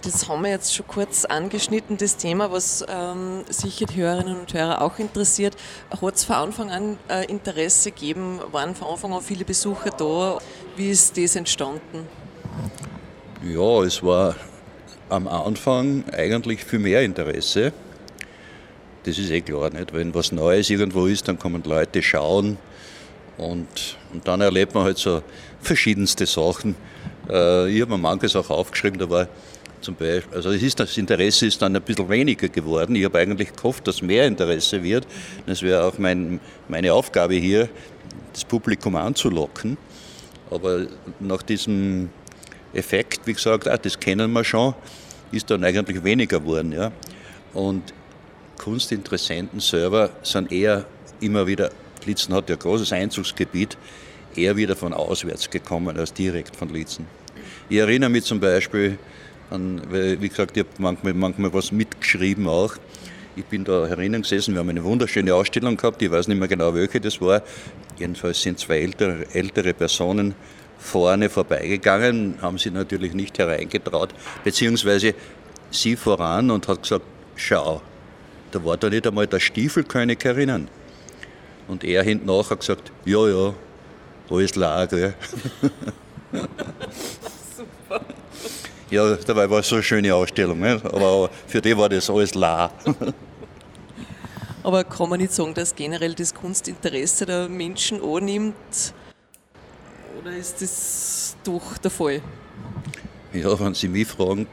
Das 0.02 0.30
haben 0.30 0.44
wir 0.44 0.52
jetzt 0.52 0.74
schon 0.74 0.88
kurz 0.88 1.26
angeschnitten, 1.26 1.98
das 1.98 2.16
Thema, 2.16 2.52
was 2.54 2.86
ähm, 2.88 3.44
sicher 3.50 3.86
die 3.86 3.98
Hörerinnen 3.98 4.40
und 4.40 4.54
Hörer 4.54 4.82
auch 4.82 4.98
interessiert. 4.98 5.58
Hat 6.02 6.16
es 6.16 6.24
von 6.24 6.36
Anfang 6.38 6.72
an 6.72 6.98
äh, 7.10 7.26
Interesse 7.26 7.92
gegeben? 7.92 8.40
Waren 8.54 8.76
von 8.76 8.88
Anfang 8.88 9.12
an 9.12 9.22
viele 9.22 9.44
Besucher 9.44 9.90
da? 9.90 10.38
Wie 10.78 10.90
ist 10.90 11.18
das 11.18 11.36
entstanden? 11.36 12.08
Ja, 13.44 13.84
es 13.84 14.02
war 14.02 14.36
am 15.10 15.28
Anfang 15.28 16.06
eigentlich 16.14 16.64
viel 16.64 16.80
mehr 16.80 17.02
Interesse. 17.02 17.74
Das 19.04 19.18
ist 19.18 19.32
eh 19.32 19.42
klar, 19.42 19.70
nicht? 19.70 19.94
Wenn 19.94 20.14
was 20.16 20.32
Neues 20.32 20.70
irgendwo 20.70 21.08
ist, 21.08 21.28
dann 21.28 21.38
kommen 21.38 21.62
Leute 21.66 22.02
schauen 22.02 22.58
und, 23.38 23.98
und 24.14 24.26
dann 24.26 24.40
erlebt 24.40 24.74
man 24.76 24.86
halt 24.86 24.98
so 24.98 25.24
verschiedenste 25.60 26.26
Sachen. 26.26 26.76
Äh, 27.30 27.70
ich 27.70 27.82
habe 27.82 27.92
mir 27.92 27.98
manches 27.98 28.36
auch 28.38 28.50
aufgeschrieben, 28.50 28.98
da 28.98 29.10
war 29.10 29.28
zum 29.82 29.96
Beispiel, 29.96 30.36
also 30.36 30.52
ist, 30.52 30.80
das 30.80 30.98
Interesse 30.98 31.48
ist 31.48 31.62
dann 31.62 31.76
ein 31.76 31.82
bisschen 31.82 32.10
weniger 32.10 32.48
geworden. 32.48 32.96
Ich 32.96 33.06
habe 33.06 33.20
eigentlich 33.20 33.54
gehofft, 33.54 33.88
dass 33.88 34.02
mehr 34.02 34.28
Interesse 34.28 34.84
wird. 34.84 35.08
Das 35.46 35.62
wäre 35.62 35.84
auch 35.84 35.98
mein, 35.98 36.40
meine 36.68 36.94
Aufgabe 36.94 37.36
hier, 37.36 37.70
das 38.34 38.44
Publikum 38.46 38.96
anzulocken. 38.96 39.78
Aber 40.52 40.88
nach 41.20 41.42
diesem 41.42 42.10
Effekt, 42.74 43.22
wie 43.26 43.34
gesagt, 43.34 43.68
ah, 43.68 43.78
das 43.78 44.00
kennen 44.00 44.32
wir 44.32 44.44
schon, 44.44 44.74
ist 45.32 45.50
dann 45.50 45.64
eigentlich 45.64 46.04
weniger 46.04 46.40
geworden. 46.40 46.72
Ja. 46.72 46.92
Und 47.54 47.94
Kunstinteressenten 48.58 49.60
selber 49.60 50.10
sind 50.24 50.52
eher 50.52 50.86
immer 51.22 51.48
wieder, 51.48 51.72
Litzen 52.06 52.34
hat 52.34 52.50
ja 52.50 52.56
ein 52.56 52.60
großes 52.60 52.92
Einzugsgebiet, 52.94 53.78
eher 54.36 54.56
wieder 54.56 54.76
von 54.76 54.94
auswärts 54.94 55.50
gekommen 55.50 55.98
als 55.98 56.14
direkt 56.14 56.56
von 56.56 56.70
Litzen. 56.70 57.08
Ich 57.70 57.78
erinnere 57.78 58.10
mich 58.10 58.24
zum 58.24 58.40
Beispiel 58.40 58.98
an, 59.50 59.82
weil, 59.90 60.22
wie 60.22 60.30
gesagt, 60.30 60.58
ich 60.58 60.64
habe 60.64 60.70
manchmal, 60.80 61.14
manchmal 61.14 61.54
was 61.54 61.72
mitgeschrieben 61.72 62.48
auch. 62.48 62.76
Ich 63.36 63.46
bin 63.46 63.64
da 63.64 63.88
herinnen 63.88 64.22
gesessen, 64.22 64.54
wir 64.54 64.60
haben 64.60 64.70
eine 64.70 64.84
wunderschöne 64.84 65.34
Ausstellung 65.34 65.78
gehabt, 65.78 66.02
ich 66.02 66.12
weiß 66.12 66.28
nicht 66.28 66.40
mehr 66.40 66.48
genau, 66.48 66.74
welche 66.74 67.00
das 67.00 67.22
war. 67.22 67.42
Jedenfalls 67.98 68.42
sind 68.42 68.60
zwei 68.60 68.80
ältere, 68.80 69.26
ältere 69.34 69.74
Personen 69.74 70.36
vorne 70.78 71.30
vorbeigegangen, 71.30 72.36
haben 72.42 72.58
sie 72.58 72.72
natürlich 72.72 73.14
nicht 73.14 73.38
hereingetraut, 73.38 74.10
beziehungsweise 74.44 75.14
sie 75.72 75.96
voran 75.96 76.52
und 76.52 76.68
hat 76.68 76.82
gesagt, 76.82 77.06
schau, 77.36 77.82
da 78.52 78.64
war 78.66 78.78
da 78.78 78.90
nicht 78.90 79.06
einmal 79.06 79.28
der 79.28 79.40
Stiefelkönig 79.40 80.24
herinnen. 80.24 80.68
Und 81.68 81.84
er 81.84 82.04
hinten 82.04 82.26
nach 82.26 82.50
hat 82.50 82.62
gesagt, 82.62 82.92
ja, 83.06 83.28
ja, 83.28 83.54
alles 84.30 84.56
Lager. 84.56 85.14
Super. 86.32 86.48
Ja, 88.92 89.16
dabei 89.16 89.50
war 89.50 89.60
es 89.60 89.68
so 89.68 89.76
eine 89.76 89.84
schöne 89.84 90.14
Ausstellung, 90.14 90.60
ne? 90.60 90.82
aber 90.84 91.30
für 91.48 91.62
die 91.62 91.78
war 91.78 91.90
das 91.90 92.10
alles 92.10 92.34
la. 92.34 92.72
aber 94.64 94.84
kann 94.84 95.10
man 95.10 95.20
nicht 95.20 95.32
sagen, 95.32 95.54
dass 95.54 95.76
generell 95.76 96.16
das 96.16 96.34
Kunstinteresse 96.34 97.26
der 97.28 97.48
Menschen 97.48 98.02
annimmt? 98.02 98.94
Oder 100.20 100.36
ist 100.36 100.62
das 100.62 101.38
doch 101.44 101.78
der 101.78 101.92
Fall? 101.92 102.22
Ja, 103.32 103.60
wenn 103.60 103.76
Sie 103.76 103.88
mich 103.88 104.08
fragen, 104.08 104.48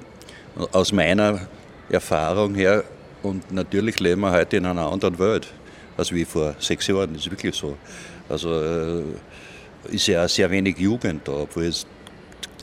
aus 0.72 0.92
meiner 0.92 1.48
Erfahrung 1.88 2.54
her, 2.54 2.84
und 3.22 3.50
natürlich 3.50 3.98
leben 4.00 4.20
wir 4.20 4.32
heute 4.32 4.58
in 4.58 4.66
einer 4.66 4.92
anderen 4.92 5.18
Welt 5.18 5.48
als 5.96 6.12
wie 6.12 6.24
vor 6.24 6.54
sechs 6.58 6.86
Jahren, 6.86 7.14
das 7.14 7.22
ist 7.22 7.30
wirklich 7.30 7.54
so. 7.54 7.76
Also 8.28 8.62
äh, 8.62 9.02
ist 9.90 10.06
ja 10.06 10.24
auch 10.24 10.28
sehr 10.28 10.50
wenig 10.50 10.78
Jugend 10.78 11.26
da, 11.26 11.32
obwohl 11.32 11.64
es 11.64 11.86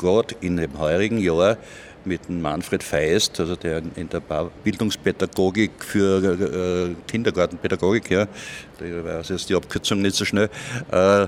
gerade 0.04 0.36
in 0.42 0.58
dem 0.58 0.78
heurigen 0.78 1.18
Jahr 1.18 1.58
mit 2.06 2.28
dem 2.28 2.42
Manfred 2.42 2.84
Feist, 2.84 3.40
also 3.40 3.56
der 3.56 3.82
in 3.96 4.10
der 4.10 4.22
Bildungspädagogik 4.64 5.72
für 5.80 6.92
äh, 6.92 6.96
Kindergartenpädagogik, 7.08 8.12
ja, 8.12 8.28
da 8.78 8.86
weiß 9.06 9.30
jetzt 9.30 9.50
die 9.50 9.56
Abkürzung 9.56 10.02
nicht 10.02 10.16
so 10.16 10.26
schnell, 10.26 10.50
äh, 10.92 11.28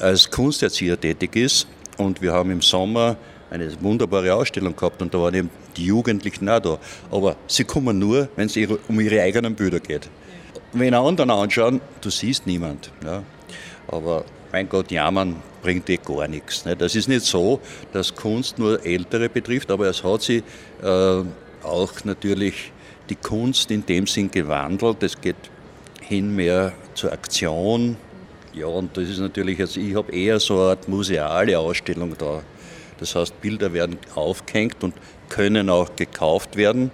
als 0.00 0.30
Kunsterzieher 0.30 1.00
tätig 1.00 1.36
ist. 1.36 1.66
Und 1.96 2.20
wir 2.22 2.32
haben 2.32 2.50
im 2.50 2.62
Sommer 2.62 3.16
eine 3.50 3.70
wunderbare 3.82 4.34
Ausstellung 4.34 4.74
gehabt 4.74 5.02
und 5.02 5.12
da 5.12 5.20
waren 5.20 5.34
eben 5.34 5.50
die 5.76 5.86
Jugendlichen 5.86 6.48
auch 6.48 6.60
da. 6.60 6.78
Aber 7.10 7.36
sie 7.46 7.64
kommen 7.64 7.98
nur, 7.98 8.28
wenn 8.36 8.46
es 8.46 8.56
um 8.88 9.00
ihre 9.00 9.20
eigenen 9.22 9.54
Bilder 9.54 9.80
geht. 9.80 10.08
Wenn 10.72 10.94
anderen 10.94 11.30
anschauen, 11.30 11.80
du 12.00 12.10
siehst 12.10 12.46
niemand. 12.46 12.90
Ja. 13.04 13.22
Aber 13.88 14.24
mein 14.52 14.68
Gott, 14.68 14.90
jammern 14.90 15.36
bringt 15.62 15.88
eh 15.88 15.96
gar 15.96 16.28
nichts. 16.28 16.66
Ne? 16.66 16.76
Das 16.76 16.94
ist 16.94 17.08
nicht 17.08 17.24
so, 17.24 17.60
dass 17.92 18.14
Kunst 18.14 18.58
nur 18.58 18.84
Ältere 18.84 19.28
betrifft, 19.30 19.70
aber 19.70 19.86
es 19.86 20.04
hat 20.04 20.22
sich 20.22 20.42
äh, 20.82 21.22
auch 21.62 21.92
natürlich 22.04 22.70
die 23.08 23.16
Kunst 23.16 23.70
in 23.70 23.84
dem 23.86 24.06
Sinn 24.06 24.30
gewandelt. 24.30 25.02
Es 25.02 25.18
geht 25.20 25.36
hin 26.02 26.34
mehr 26.36 26.72
zur 26.94 27.12
Aktion. 27.12 27.96
Ja, 28.52 28.66
und 28.66 28.94
das 28.96 29.08
ist 29.08 29.18
natürlich, 29.18 29.58
also 29.58 29.80
ich 29.80 29.94
habe 29.94 30.12
eher 30.12 30.38
so 30.38 30.54
eine 30.54 30.70
Art 30.70 30.88
museale 30.88 31.58
Ausstellung 31.58 32.14
da. 32.18 32.42
Das 32.98 33.14
heißt, 33.14 33.40
Bilder 33.40 33.72
werden 33.72 33.96
aufgehängt 34.14 34.84
und 34.84 34.94
können 35.30 35.70
auch 35.70 35.96
gekauft 35.96 36.56
werden. 36.56 36.90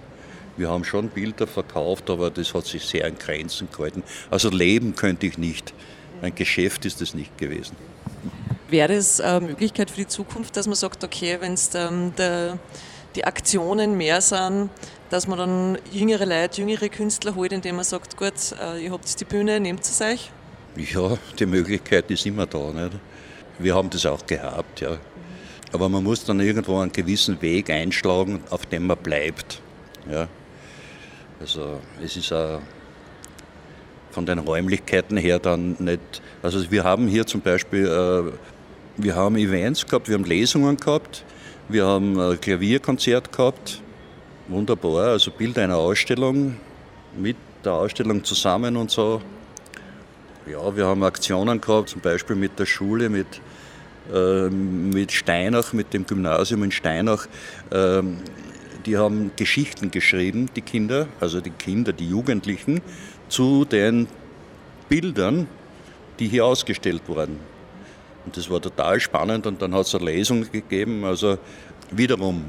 Wir 0.55 0.69
haben 0.69 0.85
schon 0.85 1.09
Bilder 1.09 1.45
verkauft, 1.45 2.09
aber 2.09 2.29
das 2.29 2.53
hat 2.53 2.65
sich 2.65 2.83
sehr 2.83 3.05
an 3.05 3.17
Grenzen 3.17 3.67
gehalten. 3.71 4.03
Also 4.29 4.49
leben 4.49 4.95
könnte 4.95 5.27
ich 5.27 5.37
nicht. 5.37 5.73
Ein 6.21 6.35
Geschäft 6.35 6.85
ist 6.85 7.01
es 7.01 7.13
nicht 7.13 7.37
gewesen. 7.37 7.75
Wäre 8.69 8.93
es 8.93 9.19
eine 9.19 9.47
Möglichkeit 9.47 9.89
für 9.89 9.97
die 9.97 10.07
Zukunft, 10.07 10.55
dass 10.57 10.67
man 10.67 10.75
sagt, 10.75 11.03
okay, 11.03 11.37
wenn 11.39 11.53
es 11.53 11.71
ähm, 11.73 12.13
die 13.15 13.25
Aktionen 13.25 13.97
mehr 13.97 14.21
sind, 14.21 14.69
dass 15.09 15.27
man 15.27 15.39
dann 15.39 15.77
jüngere 15.91 16.25
Leute, 16.25 16.61
jüngere 16.61 16.89
Künstler 16.89 17.35
holt, 17.35 17.51
indem 17.51 17.77
man 17.77 17.85
sagt, 17.85 18.15
gut, 18.17 18.33
äh, 18.61 18.83
ihr 18.83 18.91
habt 18.91 19.19
die 19.19 19.25
Bühne, 19.25 19.59
nehmt 19.59 19.81
es 19.81 20.01
euch? 20.01 20.31
Ja, 20.75 21.17
die 21.39 21.45
Möglichkeit 21.45 22.11
ist 22.11 22.25
immer 22.25 22.45
da. 22.45 22.71
Nicht? 22.71 22.99
Wir 23.57 23.75
haben 23.75 23.89
das 23.89 24.05
auch 24.05 24.25
gehabt, 24.25 24.81
ja. 24.81 24.97
Aber 25.71 25.89
man 25.89 26.03
muss 26.03 26.23
dann 26.25 26.39
irgendwo 26.39 26.79
einen 26.79 26.91
gewissen 26.91 27.41
Weg 27.41 27.69
einschlagen, 27.69 28.41
auf 28.49 28.65
dem 28.65 28.87
man 28.87 28.97
bleibt. 28.97 29.61
Ja. 30.09 30.27
Also 31.39 31.79
es 32.03 32.15
ist 32.17 32.31
auch 32.33 32.61
von 34.11 34.25
den 34.25 34.39
Räumlichkeiten 34.39 35.17
her 35.17 35.39
dann 35.39 35.75
nicht. 35.79 36.21
Also 36.41 36.71
wir 36.71 36.83
haben 36.83 37.07
hier 37.07 37.25
zum 37.25 37.41
Beispiel, 37.41 37.85
äh, 37.85 38.31
wir 38.97 39.15
haben 39.15 39.35
Events 39.35 39.85
gehabt, 39.85 40.07
wir 40.07 40.15
haben 40.15 40.25
Lesungen 40.25 40.77
gehabt, 40.77 41.23
wir 41.67 41.85
haben 41.85 42.19
ein 42.19 42.39
Klavierkonzert 42.39 43.31
gehabt, 43.31 43.81
wunderbar, 44.47 45.09
also 45.09 45.31
Bilder 45.31 45.63
einer 45.63 45.77
Ausstellung 45.77 46.57
mit 47.17 47.37
der 47.63 47.73
Ausstellung 47.73 48.23
zusammen 48.23 48.75
und 48.75 48.91
so. 48.91 49.21
Ja, 50.49 50.75
wir 50.75 50.87
haben 50.87 51.03
Aktionen 51.03 51.61
gehabt, 51.61 51.89
zum 51.89 52.01
Beispiel 52.01 52.35
mit 52.35 52.57
der 52.57 52.65
Schule, 52.65 53.09
mit, 53.09 53.41
äh, 54.11 54.49
mit 54.49 55.11
Steinach, 55.11 55.73
mit 55.73 55.93
dem 55.93 56.05
Gymnasium 56.05 56.63
in 56.63 56.71
Steinach. 56.71 57.27
Äh, 57.69 58.01
die 58.85 58.97
haben 58.97 59.31
Geschichten 59.35 59.91
geschrieben, 59.91 60.49
die 60.55 60.61
Kinder, 60.61 61.07
also 61.19 61.41
die 61.41 61.51
Kinder, 61.51 61.93
die 61.93 62.09
Jugendlichen, 62.09 62.81
zu 63.29 63.65
den 63.65 64.07
Bildern, 64.89 65.47
die 66.19 66.27
hier 66.27 66.45
ausgestellt 66.45 67.03
wurden. 67.07 67.39
Und 68.25 68.35
das 68.35 68.49
war 68.49 68.61
total 68.61 68.99
spannend 68.99 69.47
und 69.47 69.61
dann 69.61 69.73
hat 69.73 69.85
es 69.85 69.95
eine 69.95 70.05
Lesung 70.05 70.51
gegeben. 70.51 71.05
Also 71.05 71.37
wiederum, 71.91 72.45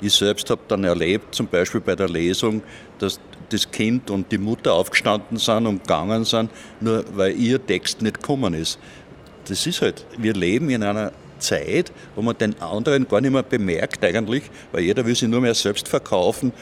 ich 0.00 0.12
selbst 0.12 0.50
habe 0.50 0.60
dann 0.68 0.84
erlebt, 0.84 1.34
zum 1.34 1.46
Beispiel 1.46 1.80
bei 1.80 1.96
der 1.96 2.08
Lesung, 2.08 2.62
dass 2.98 3.18
das 3.48 3.70
Kind 3.70 4.10
und 4.10 4.30
die 4.30 4.38
Mutter 4.38 4.74
aufgestanden 4.74 5.38
sind 5.38 5.66
und 5.66 5.82
gegangen 5.82 6.24
sind, 6.24 6.50
nur 6.80 7.04
weil 7.14 7.34
ihr 7.34 7.64
Text 7.64 8.02
nicht 8.02 8.20
gekommen 8.20 8.54
ist. 8.54 8.78
Das 9.46 9.66
ist 9.66 9.80
halt, 9.80 10.04
wir 10.18 10.34
leben 10.34 10.68
in 10.68 10.82
einer 10.82 11.12
Zeit, 11.38 11.92
wo 12.14 12.22
man 12.22 12.36
den 12.36 12.60
anderen 12.60 13.08
gar 13.08 13.20
nicht 13.20 13.30
mehr 13.30 13.42
bemerkt 13.42 14.04
eigentlich, 14.04 14.42
weil 14.72 14.82
jeder 14.82 15.06
will 15.06 15.14
sich 15.14 15.28
nur 15.28 15.40
mehr 15.40 15.54
selbst 15.54 15.88
verkaufen. 15.88 16.52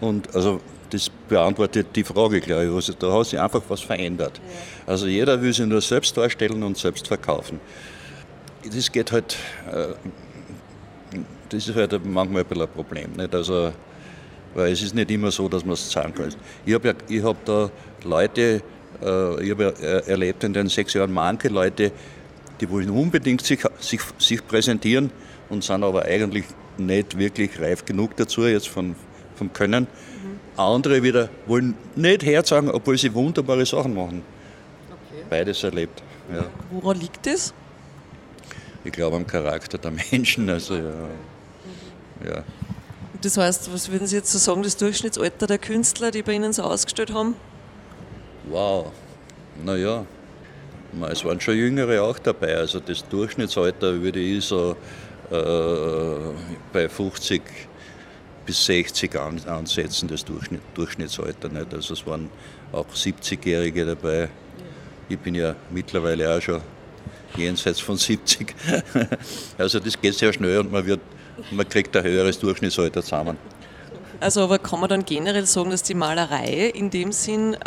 Und 0.00 0.34
also 0.34 0.60
das 0.90 1.10
beantwortet 1.28 1.88
die 1.94 2.04
Frage, 2.04 2.40
glaube 2.40 2.66
ich. 2.66 2.72
Also 2.72 2.92
da 2.92 3.12
hat 3.12 3.26
sich 3.26 3.38
einfach 3.38 3.62
was 3.68 3.80
verändert. 3.80 4.40
Also 4.86 5.06
jeder 5.06 5.40
will 5.40 5.52
sich 5.52 5.66
nur 5.66 5.80
selbst 5.80 6.16
darstellen 6.16 6.62
und 6.62 6.76
selbst 6.76 7.08
verkaufen. 7.08 7.60
Das 8.64 8.90
geht 8.90 9.12
halt, 9.12 9.36
äh, 9.70 9.88
das 11.48 11.68
ist 11.68 11.74
halt 11.74 11.92
manchmal 12.04 12.42
ein 12.42 12.48
bisschen 12.48 12.62
ein 12.62 12.68
Problem. 12.70 13.12
Nicht? 13.16 13.34
Also, 13.34 13.72
weil 14.54 14.72
es 14.72 14.82
ist 14.82 14.94
nicht 14.94 15.10
immer 15.10 15.30
so, 15.30 15.48
dass 15.48 15.64
man 15.64 15.74
es 15.74 15.90
sagen 15.90 16.14
kann. 16.14 16.34
Ich 16.64 16.74
habe 16.74 16.94
ja, 17.08 17.22
hab 17.24 17.44
da 17.44 17.70
Leute, 18.04 18.62
äh, 19.02 19.44
ich 19.44 19.50
habe 19.50 19.74
ja 19.80 19.88
erlebt 20.00 20.44
in 20.44 20.52
den 20.52 20.68
sechs 20.68 20.94
Jahren 20.94 21.12
manche 21.12 21.48
Leute, 21.48 21.92
die 22.60 22.68
wollen 22.68 22.90
unbedingt 22.90 23.44
sich, 23.44 23.60
sich, 23.78 24.00
sich 24.18 24.46
präsentieren 24.46 25.10
und 25.48 25.62
sind 25.62 25.84
aber 25.84 26.04
eigentlich 26.04 26.44
nicht 26.76 27.18
wirklich 27.18 27.60
reif 27.60 27.84
genug 27.84 28.16
dazu, 28.16 28.46
jetzt 28.46 28.68
von, 28.68 28.94
vom 29.36 29.52
Können. 29.52 29.86
Andere 30.58 31.02
wieder 31.02 31.28
wollen 31.46 31.74
nicht 31.94 32.24
herzagen, 32.24 32.70
obwohl 32.70 32.98
sie 32.98 33.12
wunderbare 33.14 33.64
Sachen 33.64 33.94
machen. 33.94 34.22
Okay. 34.90 35.24
Beides 35.30 35.62
erlebt. 35.62 36.02
Ja. 36.32 36.46
Woran 36.70 36.98
liegt 36.98 37.26
das? 37.26 37.54
Ich 38.84 38.92
glaube 38.92 39.16
am 39.16 39.26
Charakter 39.26 39.78
der 39.78 39.92
Menschen. 40.10 40.50
Also, 40.50 40.74
ja. 40.76 40.92
Ja. 42.26 42.44
Das 43.22 43.36
heißt, 43.36 43.72
was 43.72 43.90
würden 43.90 44.06
Sie 44.06 44.16
jetzt 44.16 44.30
so 44.30 44.38
sagen, 44.38 44.62
das 44.62 44.76
Durchschnittsalter 44.76 45.46
der 45.46 45.58
Künstler, 45.58 46.10
die 46.10 46.22
bei 46.22 46.32
Ihnen 46.32 46.52
so 46.52 46.62
ausgestellt 46.62 47.12
haben? 47.12 47.34
Wow, 48.48 48.92
naja, 49.64 50.06
es 51.10 51.24
waren 51.24 51.40
schon 51.40 51.56
Jüngere 51.56 52.02
auch 52.02 52.18
dabei. 52.18 52.56
Also 52.56 52.80
das 52.80 53.06
Durchschnittsalter 53.08 54.00
würde 54.00 54.20
ich 54.20 54.44
so 54.44 54.76
äh, 55.30 55.34
bei 56.72 56.88
50 56.88 57.42
bis 58.48 58.64
60 58.64 59.14
ansetzen, 59.46 60.08
das 60.08 60.24
Durchschnitt, 60.24 60.62
Durchschnittsalter. 60.72 61.50
Nicht? 61.50 61.74
Also 61.74 61.92
es 61.92 62.06
waren 62.06 62.30
auch 62.72 62.86
70-Jährige 62.86 63.84
dabei. 63.84 64.30
Ich 65.06 65.18
bin 65.18 65.34
ja 65.34 65.54
mittlerweile 65.70 66.34
auch 66.34 66.40
schon 66.40 66.62
jenseits 67.36 67.78
von 67.80 67.98
70. 67.98 68.54
Also 69.58 69.78
das 69.80 70.00
geht 70.00 70.14
sehr 70.14 70.32
schnell 70.32 70.60
und 70.60 70.72
man, 70.72 70.86
wird, 70.86 71.00
man 71.50 71.68
kriegt 71.68 71.94
ein 71.94 72.04
höheres 72.04 72.38
Durchschnittsalter 72.38 73.02
zusammen. 73.02 73.36
Also 74.18 74.40
aber 74.40 74.58
kann 74.58 74.80
man 74.80 74.88
dann 74.88 75.04
generell 75.04 75.44
sagen, 75.44 75.68
dass 75.68 75.82
die 75.82 75.94
Malerei 75.94 76.72
in 76.74 76.88
dem 76.88 77.12
Sinn 77.12 77.52
äh, 77.52 77.58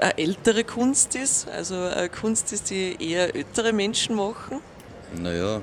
eine 0.00 0.16
ältere 0.16 0.62
Kunst 0.62 1.16
ist? 1.16 1.48
Also 1.48 1.74
eine 1.74 2.08
Kunst 2.08 2.52
ist, 2.52 2.70
die 2.70 2.96
eher 3.00 3.34
ältere 3.34 3.72
Menschen 3.72 4.14
machen? 4.14 4.60
Naja, 5.20 5.60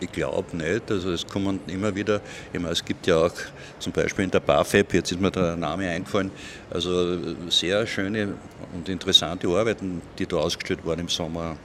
ich 0.00 0.12
glaube 0.12 0.56
nicht. 0.56 0.90
Also 0.90 1.12
es 1.12 1.26
kommen 1.26 1.60
immer 1.66 1.94
wieder, 1.94 2.20
ich 2.52 2.60
meine, 2.60 2.72
es 2.72 2.84
gibt 2.84 3.06
ja 3.06 3.16
auch 3.16 3.32
zum 3.78 3.92
Beispiel 3.92 4.24
in 4.24 4.30
der 4.30 4.40
BAföB, 4.40 4.94
jetzt 4.94 5.12
ist 5.12 5.20
mir 5.20 5.30
der 5.30 5.56
Name 5.56 5.88
eingefallen, 5.88 6.30
also 6.70 7.50
sehr 7.50 7.86
schöne 7.86 8.34
und 8.74 8.88
interessante 8.88 9.48
Arbeiten, 9.48 10.02
die 10.18 10.26
da 10.26 10.36
ausgestellt 10.36 10.80
waren 10.84 11.00
im 11.00 11.08
Sommer. 11.08 11.56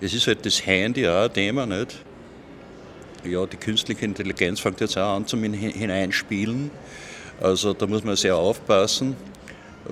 Es 0.00 0.12
ist 0.12 0.26
halt 0.26 0.44
das 0.44 0.64
Handy 0.66 1.08
auch 1.08 1.24
ein 1.24 1.32
Thema, 1.32 1.66
nicht? 1.66 1.98
ja, 3.26 3.46
die 3.46 3.56
künstliche 3.56 4.04
Intelligenz 4.04 4.60
fängt 4.60 4.80
jetzt 4.80 4.96
auch 4.96 5.16
an 5.16 5.26
zum 5.26 5.42
Hineinspielen. 5.42 6.70
Also 7.40 7.74
da 7.74 7.86
muss 7.86 8.04
man 8.04 8.16
sehr 8.16 8.36
aufpassen, 8.36 9.16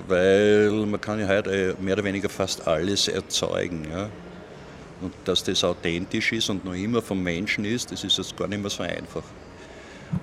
weil 0.07 0.71
man 0.71 0.99
kann 0.99 1.19
ja 1.19 1.27
heute 1.27 1.75
mehr 1.79 1.93
oder 1.93 2.03
weniger 2.03 2.29
fast 2.29 2.67
alles 2.67 3.07
erzeugen. 3.07 3.87
Ja. 3.91 4.09
Und 5.01 5.13
dass 5.25 5.43
das 5.43 5.63
authentisch 5.63 6.31
ist 6.31 6.49
und 6.49 6.63
noch 6.63 6.73
immer 6.73 7.01
vom 7.01 7.21
Menschen 7.21 7.65
ist, 7.65 7.91
das 7.91 8.03
ist 8.03 8.17
jetzt 8.17 8.35
gar 8.37 8.47
nicht 8.47 8.61
mehr 8.61 8.69
so 8.69 8.83
einfach. 8.83 9.23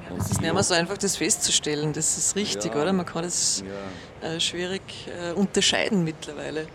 Ja, 0.08 0.16
es 0.16 0.30
ist 0.30 0.40
nicht 0.40 0.52
mehr 0.52 0.62
so 0.62 0.74
einfach, 0.74 0.96
das 0.96 1.16
festzustellen, 1.16 1.92
das 1.92 2.16
ist 2.16 2.36
richtig, 2.36 2.74
ja, 2.74 2.80
oder? 2.80 2.92
Man 2.92 3.04
kann 3.04 3.22
das 3.22 3.62
ja. 4.22 4.28
äh, 4.28 4.40
schwierig 4.40 4.82
äh, 5.06 5.32
unterscheiden 5.32 6.04
mittlerweile. 6.04 6.66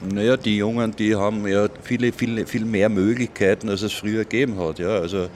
Naja, 0.00 0.36
die 0.36 0.58
Jungen, 0.58 0.94
die 0.94 1.14
haben 1.14 1.46
ja 1.48 1.68
viele, 1.82 2.12
viele, 2.12 2.46
viel 2.46 2.64
mehr 2.64 2.88
Möglichkeiten, 2.88 3.68
als 3.68 3.82
es 3.82 3.92
früher 3.92 4.24
gegeben 4.24 4.58
hat. 4.58 4.78
Ja. 4.78 4.98
Also 4.98 5.28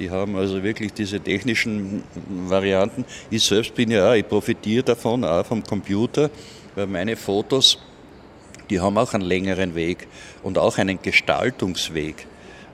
die 0.00 0.10
haben 0.10 0.34
also 0.34 0.62
wirklich 0.62 0.92
diese 0.92 1.20
technischen 1.20 2.02
Varianten. 2.48 3.04
Ich 3.30 3.44
selbst 3.44 3.74
bin 3.74 3.90
ja 3.90 4.10
auch, 4.10 4.14
ich 4.14 4.26
profitiere 4.26 4.82
davon, 4.82 5.24
auch 5.24 5.44
vom 5.46 5.62
Computer, 5.62 6.30
weil 6.74 6.86
meine 6.86 7.16
Fotos, 7.16 7.78
die 8.70 8.80
haben 8.80 8.96
auch 8.96 9.12
einen 9.12 9.24
längeren 9.24 9.74
Weg 9.74 10.06
und 10.42 10.56
auch 10.56 10.78
einen 10.78 11.02
Gestaltungsweg. 11.02 12.26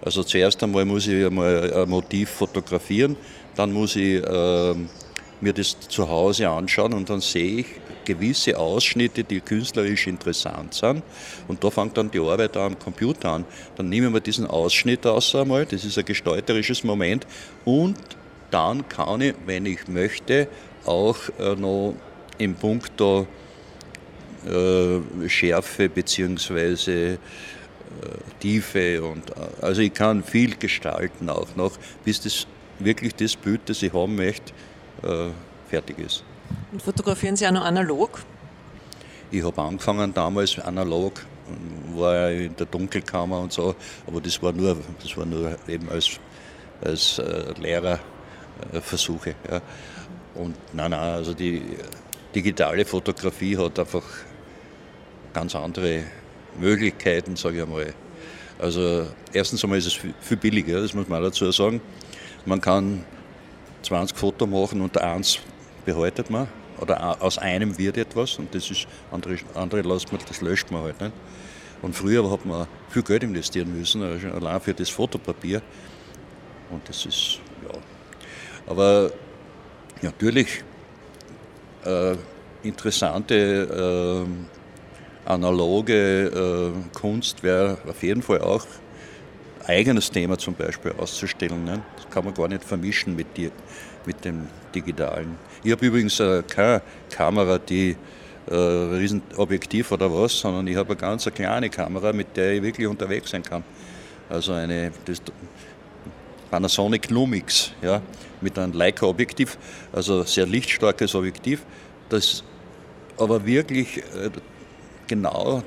Also 0.03 0.23
zuerst 0.23 0.63
einmal 0.63 0.85
muss 0.85 1.07
ich 1.07 1.25
einmal 1.25 1.73
ein 1.73 1.89
Motiv 1.89 2.31
fotografieren, 2.31 3.17
dann 3.57 3.73
muss 3.73 3.97
ich 3.97 4.23
äh, 4.23 4.75
mir 5.41 5.53
das 5.53 5.79
zu 5.81 6.09
Hause 6.09 6.49
anschauen 6.49 6.93
und 6.93 7.11
dann 7.11 7.21
sehe 7.21 7.61
ich, 7.61 7.67
gewisse 8.05 8.57
Ausschnitte, 8.57 9.25
die 9.25 9.41
künstlerisch 9.41 10.07
interessant 10.07 10.75
sind. 10.75 11.03
Und 11.49 11.63
da 11.63 11.71
fängt 11.71 11.97
dann 11.99 12.11
die 12.11 12.21
Arbeit 12.21 12.57
am 12.57 12.79
Computer 12.79 13.33
an. 13.33 13.45
Dann 13.77 13.89
nehmen 13.89 14.15
wir 14.15 14.21
diesen 14.21 14.47
Ausschnitt 14.47 15.05
aus 15.07 15.35
einmal, 15.35 15.67
das 15.67 15.85
ist 15.85 15.99
ein 15.99 16.05
gestalterisches 16.05 16.85
Moment. 16.85 17.27
Und 17.65 17.99
dann 18.51 18.89
kann 18.89 19.21
ich, 19.21 19.35
wenn 19.45 19.67
ich 19.67 19.89
möchte, 19.89 20.47
auch 20.85 21.17
äh, 21.41 21.57
noch 21.57 21.95
im 22.39 22.55
Punkt 22.55 22.93
da, 22.97 23.27
äh, 24.47 25.29
Schärfe 25.29 25.89
bzw. 25.89 27.13
Äh, 27.13 27.19
Tiefe 28.41 29.03
und 29.03 29.31
äh, 29.31 29.35
also 29.63 29.81
ich 29.81 29.95
kann 29.95 30.23
viel 30.23 30.57
gestalten 30.57 31.31
auch 31.31 31.55
noch, 31.57 31.73
bis 32.05 32.21
das 32.21 32.47
wirklich 32.79 33.15
das 33.15 33.37
Bild, 33.37 33.61
das 33.67 33.83
ich 33.83 33.93
haben 33.93 34.17
möchte, 34.17 34.53
äh, 35.03 35.29
fertig 35.69 35.99
ist. 35.99 36.25
Und 36.73 36.83
fotografieren 36.83 37.37
Sie 37.37 37.47
auch 37.47 37.53
noch 37.53 37.65
analog? 37.65 38.21
Ich 39.31 39.43
habe 39.43 39.63
angefangen 39.63 40.13
damals 40.13 40.59
analog, 40.59 41.25
war 41.95 42.31
in 42.31 42.55
der 42.57 42.67
Dunkelkammer 42.67 43.41
und 43.41 43.53
so, 43.53 43.75
aber 44.07 44.21
das 44.21 44.43
war 44.43 44.53
nur, 44.53 44.77
das 45.03 45.17
war 45.17 45.27
nur 45.27 45.57
eben 45.69 45.89
als, 45.89 46.21
als 46.83 47.19
äh, 47.19 47.53
Lehrerversuche. 47.59 49.31
Äh, 49.31 49.55
ja. 49.55 49.61
Und 50.35 50.55
nein, 50.75 50.91
nein, 50.91 51.01
also 51.01 51.33
die 51.33 51.63
digitale 52.35 52.85
Fotografie 52.85 53.57
hat 53.57 53.79
einfach 53.79 54.05
ganz 55.37 55.55
andere 55.55 56.05
Möglichkeiten, 56.59 57.37
sage 57.37 57.57
ich 57.57 57.63
einmal. 57.63 57.93
Also 58.59 59.07
erstens 59.35 59.63
einmal 59.63 59.79
ist 59.79 59.87
es 59.87 59.93
viel 59.93 60.37
billiger, 60.39 60.81
das 60.81 60.95
muss 60.95 61.09
man 61.09 61.23
dazu 61.23 61.53
sagen. 61.53 61.83
Man 62.47 62.59
kann 62.59 63.05
20 63.83 64.17
Fotos 64.17 64.49
machen 64.49 64.81
und 64.81 64.97
eins 64.97 65.39
behaltet 65.85 66.31
man 66.31 66.49
oder 66.81 67.23
aus 67.23 67.37
einem 67.37 67.77
wird 67.77 67.99
etwas 67.99 68.39
und 68.39 68.55
das 68.55 68.71
ist, 68.71 68.87
andere, 69.11 69.37
andere 69.55 69.83
lässt 69.83 70.11
man, 70.11 70.23
das 70.27 70.41
löscht 70.41 70.71
man 70.71 70.85
halt 70.85 70.99
nicht. 71.03 71.13
Und 71.83 71.95
früher 71.95 72.31
hat 72.31 72.47
man 72.47 72.67
viel 72.89 73.03
Geld 73.03 73.23
investieren 73.23 73.79
müssen, 73.79 74.03
also 74.03 74.29
allein 74.29 74.59
für 74.63 74.73
das 74.73 74.89
Fotopapier. 74.89 75.61
Und 76.71 76.89
das 76.89 77.05
ist, 77.05 77.41
ja. 77.63 77.79
Aber 78.67 79.13
natürlich 80.01 80.65
äh, 81.85 82.17
interessante 82.63 84.25
äh, 84.25 84.56
analoge 85.27 86.73
äh, 86.75 86.99
Kunst 86.99 87.43
wäre 87.43 87.79
auf 87.87 88.03
jeden 88.03 88.23
Fall 88.23 88.41
auch 88.41 88.67
eigenes 89.67 90.11
Thema 90.11 90.39
zum 90.39 90.55
Beispiel 90.55 90.93
auszustellen. 90.97 91.65
Ne? 91.65 91.83
Das 91.97 92.09
kann 92.11 92.25
man 92.25 92.35
gar 92.35 92.49
nicht 92.49 92.65
vermischen 92.65 93.17
mit, 93.17 93.37
die, 93.37 93.51
mit 94.07 94.25
dem 94.25 94.47
Digitalen. 94.75 95.37
Ich 95.65 95.73
habe 95.73 95.85
übrigens 95.85 96.21
äh, 96.21 96.43
keine 96.49 96.83
Kamera, 97.11 97.59
die 97.59 97.97
äh, 98.49 98.55
Riesenobjektiv 98.55 99.91
oder 99.93 100.13
was, 100.13 100.39
sondern 100.39 100.67
ich 100.69 100.77
habe 100.77 100.91
eine 100.91 100.97
ganz 100.97 101.29
kleine 101.35 101.69
Kamera, 101.69 102.13
mit 102.13 102.37
der 102.37 102.55
ich 102.55 102.63
wirklich 102.63 102.87
unterwegs 102.87 103.31
sein 103.31 103.43
kann. 103.43 103.65
Also 104.29 104.53
eine 104.53 104.93
das 105.05 105.21
Panasonic 106.51 107.11
Lumix, 107.11 107.73
ja, 107.83 108.01
mit 108.41 108.59
einem 108.59 108.73
Leica-Objektiv, 108.73 109.59
also 109.93 110.23
sehr 110.23 110.47
lichtstarkes 110.47 111.15
Objektiv, 111.15 111.65
das 112.09 112.45
aber 113.19 113.45
wirklich 113.45 113.99
äh, 113.99 114.31
genau 115.07 115.63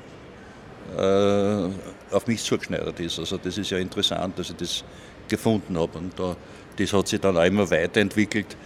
äh, 0.96 2.14
auf 2.14 2.26
mich 2.26 2.42
zugeschneidert 2.42 2.98
ist. 3.00 3.18
Also 3.18 3.38
das 3.38 3.58
ist 3.58 3.70
ja 3.70 3.78
interessant, 3.78 4.38
dass 4.38 4.50
ich 4.50 4.56
das 4.56 4.84
gefunden 5.28 5.78
habe. 5.78 5.98
Und 5.98 6.18
da, 6.18 6.36
das 6.76 6.92
hat 6.92 7.08
sich 7.08 7.20
dann 7.20 7.36
auch 7.36 7.44
immer 7.44 7.70
weiterentwickelt 7.70 8.56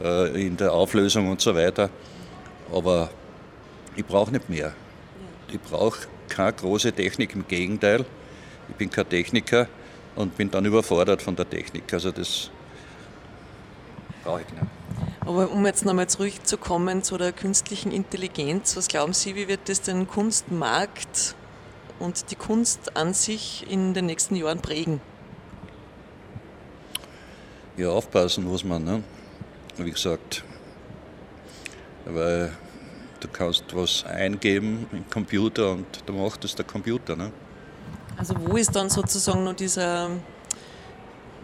äh, 0.00 0.46
in 0.46 0.56
der 0.56 0.72
Auflösung 0.72 1.28
und 1.28 1.40
so 1.40 1.54
weiter. 1.54 1.90
Aber 2.72 3.10
ich 3.96 4.06
brauche 4.06 4.30
nicht 4.30 4.48
mehr. 4.48 4.72
Ich 5.52 5.60
brauche 5.60 6.06
keine 6.28 6.52
große 6.52 6.92
Technik, 6.92 7.34
im 7.34 7.46
Gegenteil. 7.46 8.04
Ich 8.68 8.76
bin 8.76 8.90
kein 8.90 9.08
Techniker 9.08 9.68
und 10.16 10.36
bin 10.36 10.50
dann 10.50 10.64
überfordert 10.64 11.20
von 11.20 11.36
der 11.36 11.48
Technik. 11.48 11.92
Also 11.92 12.10
das 12.10 12.50
brauche 14.24 14.40
ich 14.40 14.52
nicht. 14.52 14.81
Aber 15.24 15.50
um 15.50 15.64
jetzt 15.66 15.84
nochmal 15.84 16.08
zurückzukommen 16.08 17.02
zu 17.02 17.16
der 17.16 17.32
künstlichen 17.32 17.92
Intelligenz, 17.92 18.76
was 18.76 18.88
glauben 18.88 19.12
Sie, 19.12 19.34
wie 19.36 19.48
wird 19.48 19.68
das 19.68 19.80
den 19.80 20.06
Kunstmarkt 20.06 21.34
und 21.98 22.30
die 22.30 22.36
Kunst 22.36 22.96
an 22.96 23.14
sich 23.14 23.66
in 23.70 23.94
den 23.94 24.06
nächsten 24.06 24.34
Jahren 24.34 24.60
prägen? 24.60 25.00
Ja, 27.76 27.90
aufpassen 27.90 28.44
muss 28.44 28.64
man. 28.64 28.84
Ne? 28.84 29.02
Wie 29.78 29.90
gesagt, 29.90 30.44
weil 32.04 32.52
Du 33.22 33.28
kannst 33.28 33.64
was 33.76 34.04
eingeben 34.04 34.88
im 34.90 35.08
Computer 35.08 35.70
und 35.70 35.86
da 36.04 36.12
macht 36.12 36.44
es 36.44 36.56
der 36.56 36.64
Computer. 36.64 37.14
Ne? 37.14 37.30
Also 38.16 38.34
wo 38.36 38.56
ist 38.56 38.74
dann 38.74 38.90
sozusagen 38.90 39.44
noch 39.44 39.54
dieser, 39.54 40.10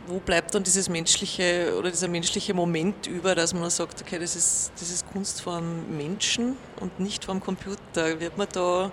wo 0.09 0.19
bleibt 0.19 0.55
dann 0.55 0.65
dieses 0.65 0.89
menschliche 0.89 1.75
oder 1.79 1.91
dieser 1.91 2.09
menschliche 2.09 2.55
Moment 2.55 3.07
über, 3.07 3.35
dass 3.35 3.53
man 3.53 3.69
sagt, 3.69 4.01
okay, 4.01 4.19
das 4.19 4.35
ist, 4.35 4.73
das 4.81 4.91
ist 4.91 5.07
Kunst 5.13 5.43
vom 5.43 5.97
Menschen 5.97 6.57
und 6.81 6.99
nicht 6.99 7.25
vom 7.27 7.41
Computer. 7.41 8.19
Wird 8.19 8.39
man 8.39 8.49
da, 8.53 8.91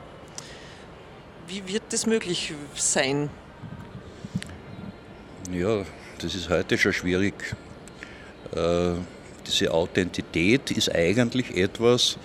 wie 1.47 1.65
wird 1.67 1.83
das 1.89 2.05
möglich 2.05 2.53
sein? 2.75 3.29
Ja, 5.51 5.85
das 6.19 6.35
ist 6.35 6.49
heute 6.49 6.77
schon 6.77 6.91
schwierig. 6.91 7.55
Äh, 8.53 8.95
diese 9.47 9.71
Authentität 9.71 10.71
ist 10.71 10.93
eigentlich 10.93 11.55
etwas, 11.55 12.17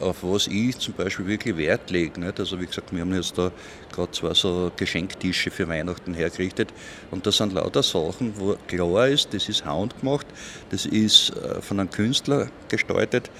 auf 0.00 0.22
was 0.22 0.46
ich 0.46 0.78
zum 0.78 0.94
Beispiel 0.94 1.26
wirklich 1.26 1.56
Wert 1.56 1.90
lege. 1.90 2.20
Nicht? 2.20 2.38
Also 2.38 2.60
wie 2.60 2.66
gesagt, 2.66 2.92
wir 2.92 3.00
haben 3.00 3.14
jetzt 3.14 3.36
da 3.38 3.50
gerade 3.92 4.10
zwei 4.12 4.34
so 4.34 4.70
Geschenktische 4.76 5.50
für 5.50 5.68
Weihnachten 5.68 6.14
hergerichtet 6.14 6.72
und 7.10 7.26
das 7.26 7.36
sind 7.36 7.52
lauter 7.52 7.82
Sachen, 7.82 8.34
wo 8.36 8.56
klar 8.66 9.08
ist, 9.08 9.32
das 9.32 9.48
ist 9.48 9.64
handgemacht, 9.64 10.26
das 10.70 10.86
ist 10.86 11.30
äh, 11.30 11.60
von 11.60 11.80
einem 11.80 11.90
Künstler 11.90 12.48
gestaltet 12.68 13.30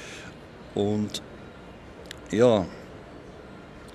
und 0.74 1.22
ja, 2.30 2.66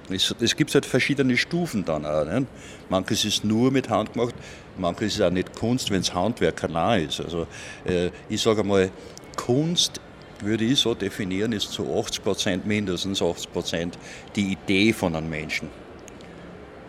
es, 0.09 0.33
es 0.39 0.55
gibt 0.55 0.73
halt 0.73 0.85
verschiedene 0.85 1.37
Stufen 1.37 1.85
dann 1.85 2.05
auch. 2.05 2.25
Nicht? 2.25 2.47
Manches 2.89 3.25
ist 3.25 3.43
nur 3.43 3.71
mit 3.71 3.89
Hand 3.89 4.13
gemacht, 4.13 4.33
manches 4.77 5.15
ist 5.15 5.21
auch 5.21 5.31
nicht 5.31 5.53
Kunst, 5.55 5.91
wenn 5.91 6.01
es 6.01 6.13
Handwerk 6.13 6.63
allein 6.63 7.07
ist. 7.07 7.21
Also 7.21 7.47
äh, 7.85 8.09
ich 8.27 8.41
sage 8.41 8.61
einmal, 8.61 8.91
Kunst 9.35 10.01
würde 10.41 10.65
ich 10.65 10.79
so 10.79 10.93
definieren, 10.93 11.51
ist 11.51 11.71
zu 11.71 11.99
80 11.99 12.23
Prozent, 12.23 12.65
mindestens 12.65 13.21
80 13.21 13.51
Prozent, 13.51 13.97
die 14.35 14.53
Idee 14.53 14.93
von 14.93 15.15
einem 15.15 15.29
Menschen. 15.29 15.69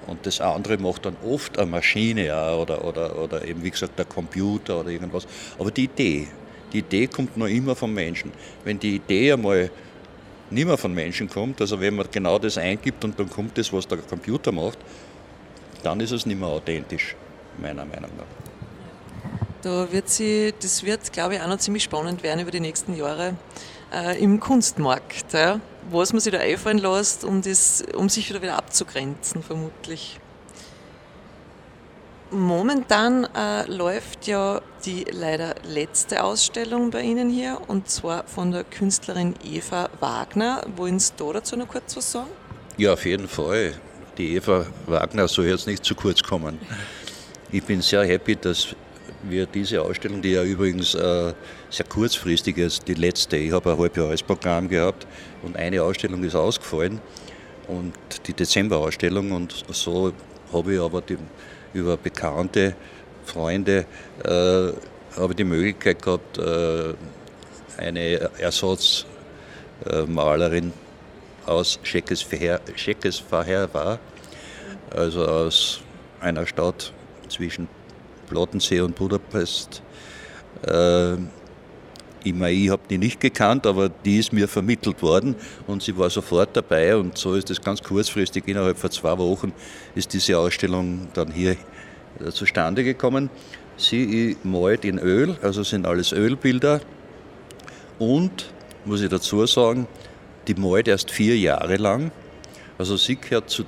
Und 0.06 0.26
das 0.26 0.40
andere 0.40 0.78
macht 0.78 1.06
dann 1.06 1.16
oft 1.24 1.58
eine 1.58 1.70
Maschine 1.70 2.32
oder, 2.56 2.84
oder, 2.84 3.16
oder 3.16 3.44
eben, 3.44 3.62
wie 3.62 3.70
gesagt, 3.70 3.98
der 3.98 4.06
Computer 4.06 4.80
oder 4.80 4.90
irgendwas. 4.90 5.26
Aber 5.58 5.70
die 5.70 5.84
Idee, 5.84 6.26
die 6.72 6.78
Idee 6.78 7.06
kommt 7.06 7.36
noch 7.36 7.46
immer 7.46 7.76
vom 7.76 7.94
Menschen. 7.94 8.32
Wenn 8.64 8.78
die 8.78 8.96
Idee 8.96 9.32
einmal 9.32 9.70
nicht 10.50 10.66
mehr 10.66 10.76
von 10.76 10.92
Menschen 10.92 11.28
kommt, 11.28 11.60
also 11.60 11.80
wenn 11.80 11.94
man 11.94 12.06
genau 12.10 12.38
das 12.38 12.58
eingibt 12.58 13.04
und 13.04 13.18
dann 13.18 13.30
kommt 13.30 13.56
das, 13.56 13.72
was 13.72 13.86
der 13.86 13.98
Computer 13.98 14.50
macht, 14.50 14.78
dann 15.82 16.00
ist 16.00 16.10
es 16.10 16.26
nicht 16.26 16.38
mehr 16.38 16.48
authentisch, 16.48 17.14
meiner 17.60 17.84
Meinung 17.84 18.10
nach. 18.16 18.49
Da 19.62 19.92
wird 19.92 20.08
sie, 20.08 20.54
das 20.60 20.84
wird, 20.84 21.12
glaube 21.12 21.34
ich, 21.34 21.40
auch 21.42 21.48
noch 21.48 21.58
ziemlich 21.58 21.82
spannend 21.82 22.22
werden 22.22 22.40
über 22.40 22.50
die 22.50 22.60
nächsten 22.60 22.96
Jahre 22.96 23.34
äh, 23.92 24.22
im 24.22 24.40
Kunstmarkt, 24.40 25.32
ja, 25.32 25.60
was 25.90 26.12
man 26.12 26.20
sich 26.20 26.32
da 26.32 26.38
einfallen 26.38 26.78
lässt, 26.78 27.24
um, 27.24 27.42
das, 27.42 27.84
um 27.94 28.08
sich 28.08 28.28
wieder, 28.30 28.40
wieder 28.40 28.56
abzugrenzen, 28.56 29.42
vermutlich. 29.42 30.18
Momentan 32.30 33.24
äh, 33.34 33.66
läuft 33.66 34.28
ja 34.28 34.62
die 34.84 35.04
leider 35.10 35.56
letzte 35.64 36.22
Ausstellung 36.22 36.90
bei 36.90 37.02
Ihnen 37.02 37.28
hier 37.28 37.58
und 37.66 37.90
zwar 37.90 38.24
von 38.28 38.52
der 38.52 38.62
Künstlerin 38.62 39.34
Eva 39.44 39.90
Wagner. 39.98 40.62
Wollen 40.76 41.00
Sie 41.00 41.12
da 41.16 41.32
dazu 41.32 41.56
noch 41.56 41.66
kurz 41.66 41.96
was 41.96 42.12
sagen? 42.12 42.30
Ja, 42.76 42.92
auf 42.92 43.04
jeden 43.04 43.26
Fall. 43.26 43.74
Die 44.16 44.36
Eva 44.36 44.64
Wagner 44.86 45.26
soll 45.26 45.46
jetzt 45.46 45.66
nicht 45.66 45.84
zu 45.84 45.96
kurz 45.96 46.22
kommen. 46.22 46.60
Ich 47.50 47.64
bin 47.64 47.82
sehr 47.82 48.04
happy, 48.04 48.36
dass 48.36 48.76
wir 49.22 49.46
diese 49.46 49.82
Ausstellung, 49.82 50.22
die 50.22 50.32
ja 50.32 50.42
übrigens 50.42 50.94
äh, 50.94 51.32
sehr 51.70 51.86
kurzfristig 51.86 52.58
ist, 52.58 52.88
die 52.88 52.94
letzte, 52.94 53.36
ich 53.36 53.52
habe 53.52 53.72
ein 53.72 53.78
Halbjahresprogramm 53.78 54.68
gehabt 54.68 55.06
und 55.42 55.56
eine 55.56 55.82
Ausstellung 55.82 56.24
ist 56.24 56.34
ausgefallen 56.34 57.00
und 57.68 57.94
die 58.26 58.32
Dezemberausstellung 58.32 59.30
und 59.32 59.64
so 59.70 60.12
habe 60.52 60.74
ich 60.74 60.80
aber 60.80 61.02
die, 61.02 61.18
über 61.72 61.96
bekannte 61.96 62.74
Freunde 63.24 63.86
äh, 64.24 64.72
habe 65.16 65.34
die 65.34 65.44
Möglichkeit 65.44 66.02
gehabt, 66.02 66.36
äh, 66.38 66.94
eine 67.76 68.30
Ersatzmalerin 68.38 70.72
aus 71.46 71.78
Scheckesfaher 71.82 73.68
war, 73.72 73.98
also 74.90 75.26
aus 75.26 75.80
einer 76.20 76.46
Stadt 76.46 76.92
zwischen 77.28 77.68
Plattensee 78.30 78.80
und 78.80 78.94
Budapest. 78.94 79.82
Äh, 80.66 81.14
ich 82.22 82.34
meine, 82.34 82.52
ich 82.52 82.70
habe 82.70 82.82
die 82.88 82.98
nicht 82.98 83.20
gekannt, 83.20 83.66
aber 83.66 83.88
die 83.88 84.18
ist 84.18 84.32
mir 84.32 84.46
vermittelt 84.46 85.02
worden 85.02 85.36
und 85.66 85.82
sie 85.82 85.96
war 85.96 86.10
sofort 86.10 86.50
dabei 86.54 86.96
und 86.96 87.16
so 87.16 87.34
ist 87.34 87.50
es 87.50 87.60
ganz 87.60 87.82
kurzfristig, 87.82 88.46
innerhalb 88.46 88.78
von 88.78 88.90
zwei 88.90 89.16
Wochen 89.18 89.52
ist 89.94 90.12
diese 90.12 90.38
Ausstellung 90.38 91.08
dann 91.14 91.32
hier 91.32 91.56
äh, 92.20 92.30
zustande 92.30 92.84
gekommen. 92.84 93.30
Sie 93.76 94.36
malt 94.42 94.84
in 94.84 94.98
Öl, 94.98 95.36
also 95.42 95.62
sind 95.62 95.86
alles 95.86 96.12
Ölbilder 96.12 96.82
und, 97.98 98.52
muss 98.84 99.00
ich 99.00 99.08
dazu 99.08 99.46
sagen, 99.46 99.86
die 100.46 100.54
malt 100.54 100.88
erst 100.88 101.10
vier 101.10 101.38
Jahre 101.38 101.76
lang. 101.76 102.12
Also 102.76 102.96
sie 102.96 103.16
gehört 103.16 103.48
zu 103.48 103.64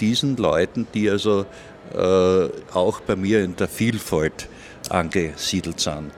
diesen 0.00 0.36
Leuten, 0.36 0.86
die 0.92 1.08
also 1.08 1.46
äh, 1.94 2.48
auch 2.72 3.00
bei 3.00 3.16
mir 3.16 3.42
in 3.42 3.56
der 3.56 3.68
Vielfalt 3.68 4.48
angesiedelt 4.88 5.80
sind. 5.80 6.12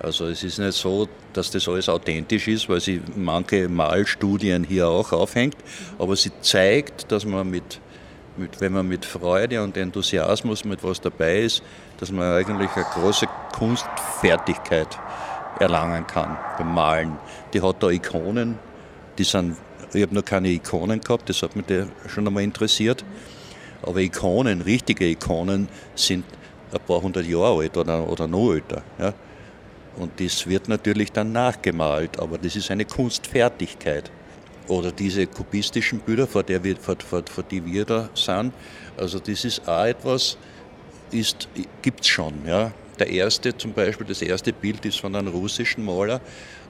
Also 0.00 0.26
es 0.26 0.42
ist 0.44 0.58
nicht 0.58 0.74
so, 0.74 1.08
dass 1.32 1.50
das 1.50 1.66
alles 1.66 1.88
authentisch 1.88 2.46
ist, 2.48 2.68
weil 2.68 2.80
sie 2.80 3.00
manche 3.16 3.68
Malstudien 3.68 4.62
hier 4.64 4.88
auch 4.88 5.12
aufhängt, 5.12 5.56
aber 5.98 6.14
sie 6.14 6.30
zeigt, 6.42 7.10
dass 7.10 7.24
man 7.24 7.48
mit, 7.48 7.80
mit, 8.36 8.60
wenn 8.60 8.72
man 8.72 8.86
mit 8.86 9.04
Freude 9.04 9.62
und 9.62 9.76
Enthusiasmus 9.76 10.64
mit 10.64 10.84
was 10.84 11.00
dabei 11.00 11.40
ist, 11.40 11.62
dass 11.98 12.12
man 12.12 12.32
eigentlich 12.32 12.70
eine 12.74 12.84
große 12.84 13.26
Kunstfertigkeit 13.52 14.98
erlangen 15.58 16.06
kann 16.06 16.36
beim 16.58 16.74
Malen. 16.74 17.16
Die 17.52 17.62
hat 17.62 17.82
da 17.82 17.88
Ikonen, 17.88 18.58
die 19.16 19.24
sind, 19.24 19.56
ich 19.92 20.02
habe 20.02 20.14
noch 20.14 20.24
keine 20.24 20.48
Ikonen 20.48 21.00
gehabt, 21.00 21.28
das 21.28 21.42
hat 21.42 21.56
mich 21.56 21.66
schon 22.08 22.26
einmal 22.26 22.42
interessiert. 22.42 23.04
Aber 23.86 24.00
Ikonen, 24.00 24.62
richtige 24.62 25.06
Ikonen, 25.06 25.68
sind 25.94 26.24
ein 26.72 26.80
paar 26.86 27.02
hundert 27.02 27.26
Jahre 27.26 27.60
alt 27.60 27.76
oder, 27.76 28.08
oder 28.08 28.26
noch 28.26 28.52
älter. 28.52 28.82
Ja. 28.98 29.14
Und 29.96 30.20
das 30.20 30.46
wird 30.46 30.68
natürlich 30.68 31.12
dann 31.12 31.32
nachgemalt, 31.32 32.18
aber 32.18 32.38
das 32.38 32.56
ist 32.56 32.70
eine 32.70 32.84
Kunstfertigkeit. 32.84 34.10
Oder 34.66 34.90
diese 34.90 35.26
kubistischen 35.26 36.00
Bilder, 36.00 36.26
vor, 36.26 36.42
der 36.42 36.64
wir, 36.64 36.76
vor, 36.76 36.96
vor, 37.06 37.22
vor 37.30 37.44
die 37.44 37.64
wir 37.64 37.84
da 37.84 38.08
sind, 38.14 38.52
also 38.96 39.18
das 39.18 39.44
ist 39.44 39.68
auch 39.68 39.84
etwas, 39.84 40.38
gibt 41.82 42.00
es 42.00 42.06
schon. 42.08 42.34
Ja. 42.46 42.72
Der 42.98 43.08
erste 43.08 43.56
zum 43.56 43.72
Beispiel, 43.72 44.06
das 44.06 44.22
erste 44.22 44.52
Bild 44.52 44.84
ist 44.84 45.00
von 45.00 45.14
einem 45.14 45.28
russischen 45.28 45.84
Maler 45.84 46.20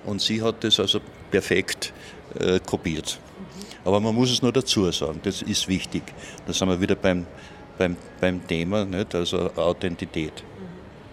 und 0.04 0.20
sie 0.20 0.42
hat 0.42 0.64
das 0.64 0.80
also 0.80 1.00
perfekt 1.30 1.92
äh, 2.38 2.58
kopiert. 2.60 3.18
Aber 3.84 4.00
man 4.00 4.14
muss 4.14 4.30
es 4.30 4.42
nur 4.42 4.52
dazu 4.52 4.90
sagen, 4.90 5.20
das 5.22 5.42
ist 5.42 5.68
wichtig. 5.68 6.02
Da 6.46 6.52
sind 6.52 6.68
wir 6.68 6.80
wieder 6.80 6.94
beim, 6.94 7.26
beim, 7.76 7.96
beim 8.20 8.46
Thema, 8.46 8.84
nicht? 8.84 9.14
also 9.14 9.50
Authentität. 9.56 10.42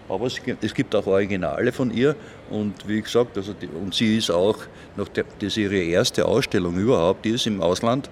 Aber 0.08 0.26
es 0.26 0.42
gibt, 0.42 0.62
es 0.62 0.74
gibt 0.74 0.94
auch 0.94 1.06
Originale 1.06 1.72
von 1.72 1.90
ihr 1.90 2.16
und 2.50 2.86
wie 2.86 3.00
gesagt, 3.00 3.36
also 3.36 3.54
die, 3.54 3.66
und 3.66 3.94
sie 3.94 4.18
ist 4.18 4.30
auch, 4.30 4.56
nach 4.96 5.08
der, 5.08 5.24
das 5.38 5.48
ist 5.52 5.56
ihre 5.56 5.78
erste 5.78 6.26
Ausstellung 6.26 6.76
überhaupt, 6.76 7.24
die 7.24 7.30
ist 7.30 7.46
im 7.46 7.62
Ausland, 7.62 8.10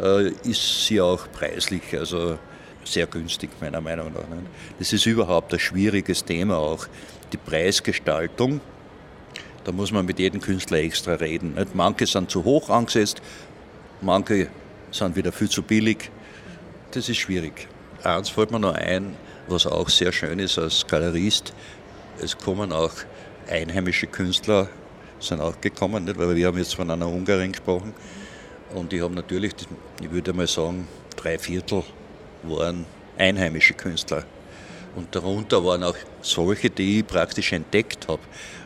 äh, 0.00 0.30
ist 0.42 0.86
sie 0.86 1.00
auch 1.00 1.30
preislich, 1.32 1.82
also 1.96 2.38
sehr 2.84 3.06
günstig 3.06 3.50
meiner 3.60 3.80
Meinung 3.80 4.12
nach. 4.12 4.28
Nicht? 4.28 4.48
Das 4.78 4.92
ist 4.92 5.06
überhaupt 5.06 5.52
ein 5.52 5.60
schwieriges 5.60 6.24
Thema 6.24 6.58
auch, 6.58 6.86
die 7.32 7.36
Preisgestaltung. 7.36 8.60
Da 9.64 9.72
muss 9.72 9.90
man 9.92 10.06
mit 10.06 10.18
jedem 10.18 10.40
Künstler 10.40 10.78
extra 10.78 11.14
reden. 11.14 11.54
Nicht? 11.54 11.74
Manche 11.74 12.06
sind 12.06 12.30
zu 12.30 12.44
hoch 12.44 12.70
angesetzt, 12.70 13.20
Manche 14.02 14.48
sind 14.90 15.16
wieder 15.16 15.32
viel 15.32 15.48
zu 15.48 15.62
billig. 15.62 16.10
Das 16.90 17.08
ist 17.08 17.16
schwierig. 17.16 17.66
Eins 18.04 18.28
fällt 18.28 18.50
mir 18.50 18.60
noch 18.60 18.74
ein, 18.74 19.16
was 19.48 19.66
auch 19.66 19.88
sehr 19.88 20.12
schön 20.12 20.38
ist 20.38 20.58
als 20.58 20.86
Galerist. 20.86 21.54
Es 22.20 22.36
kommen 22.36 22.72
auch 22.72 22.92
einheimische 23.48 24.06
Künstler, 24.06 24.68
sind 25.18 25.40
auch 25.40 25.58
gekommen, 25.62 26.04
nicht? 26.04 26.18
weil 26.18 26.36
wir 26.36 26.46
haben 26.46 26.58
jetzt 26.58 26.74
von 26.74 26.90
einer 26.90 27.08
Ungarin 27.08 27.52
gesprochen. 27.52 27.94
Und 28.74 28.92
die 28.92 29.00
haben 29.00 29.14
natürlich, 29.14 29.52
ich 30.02 30.10
würde 30.10 30.34
mal 30.34 30.46
sagen, 30.46 30.86
drei 31.16 31.38
Viertel 31.38 31.82
waren 32.42 32.84
einheimische 33.16 33.72
Künstler. 33.72 34.24
Und 34.94 35.14
darunter 35.14 35.64
waren 35.64 35.82
auch 35.82 35.96
solche, 36.20 36.68
die 36.68 37.00
ich 37.00 37.06
praktisch 37.06 37.52
entdeckt 37.52 38.08
habe. 38.08 38.22